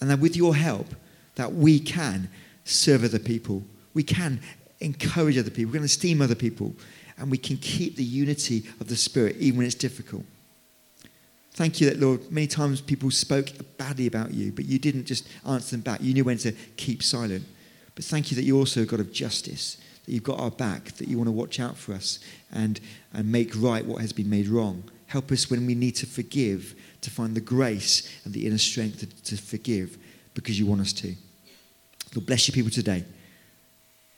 And 0.00 0.10
that 0.10 0.18
with 0.18 0.36
your 0.36 0.54
help, 0.54 0.88
that 1.36 1.54
we 1.54 1.80
can 1.80 2.28
serve 2.64 3.04
other 3.04 3.18
people. 3.18 3.62
We 3.94 4.02
can 4.02 4.40
encourage 4.80 5.38
other 5.38 5.50
people. 5.50 5.72
We 5.72 5.78
can 5.78 5.84
esteem 5.84 6.20
other 6.20 6.34
people 6.34 6.74
and 7.18 7.30
we 7.30 7.38
can 7.38 7.56
keep 7.56 7.96
the 7.96 8.04
unity 8.04 8.64
of 8.80 8.88
the 8.88 8.96
Spirit 8.96 9.36
even 9.36 9.58
when 9.58 9.66
it's 9.66 9.76
difficult. 9.76 10.24
Thank 11.52 11.80
you 11.80 11.88
that, 11.90 12.00
Lord, 12.00 12.32
many 12.32 12.46
times 12.46 12.80
people 12.80 13.10
spoke 13.10 13.50
badly 13.76 14.06
about 14.06 14.32
you, 14.32 14.52
but 14.52 14.64
you 14.64 14.78
didn't 14.78 15.04
just 15.04 15.28
answer 15.46 15.76
them 15.76 15.82
back. 15.82 16.00
You 16.02 16.14
knew 16.14 16.24
when 16.24 16.38
to 16.38 16.52
keep 16.76 17.02
silent. 17.02 17.44
But 17.94 18.04
thank 18.04 18.30
you 18.30 18.36
that 18.36 18.42
you're 18.42 18.58
also 18.58 18.82
a 18.82 18.86
God 18.86 19.00
of 19.00 19.12
justice, 19.12 19.76
that 20.04 20.12
you've 20.12 20.22
got 20.22 20.40
our 20.40 20.50
back, 20.50 20.92
that 20.92 21.08
you 21.08 21.18
want 21.18 21.28
to 21.28 21.32
watch 21.32 21.60
out 21.60 21.76
for 21.76 21.92
us 21.92 22.18
and, 22.50 22.80
and 23.12 23.30
make 23.30 23.52
right 23.54 23.84
what 23.84 24.00
has 24.00 24.12
been 24.12 24.30
made 24.30 24.48
wrong. 24.48 24.82
Help 25.12 25.30
us 25.30 25.48
when 25.50 25.66
we 25.66 25.74
need 25.74 25.94
to 25.96 26.06
forgive 26.06 26.74
to 27.02 27.10
find 27.10 27.34
the 27.34 27.40
grace 27.42 28.10
and 28.24 28.32
the 28.32 28.46
inner 28.46 28.56
strength 28.56 29.00
to, 29.00 29.06
to 29.24 29.36
forgive 29.36 29.98
because 30.32 30.58
you 30.58 30.64
want 30.64 30.80
us 30.80 30.94
to. 30.94 31.14
Lord, 32.14 32.24
bless 32.24 32.48
your 32.48 32.54
people 32.54 32.70
today 32.70 33.04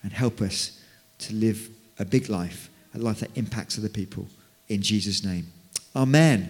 and 0.04 0.12
help 0.12 0.40
us 0.40 0.80
to 1.18 1.34
live 1.34 1.68
a 1.98 2.04
big 2.04 2.28
life, 2.28 2.70
a 2.94 2.98
life 2.98 3.18
that 3.18 3.36
impacts 3.36 3.76
other 3.76 3.88
people. 3.88 4.28
In 4.68 4.82
Jesus' 4.82 5.24
name. 5.24 5.48
Amen. 5.96 6.48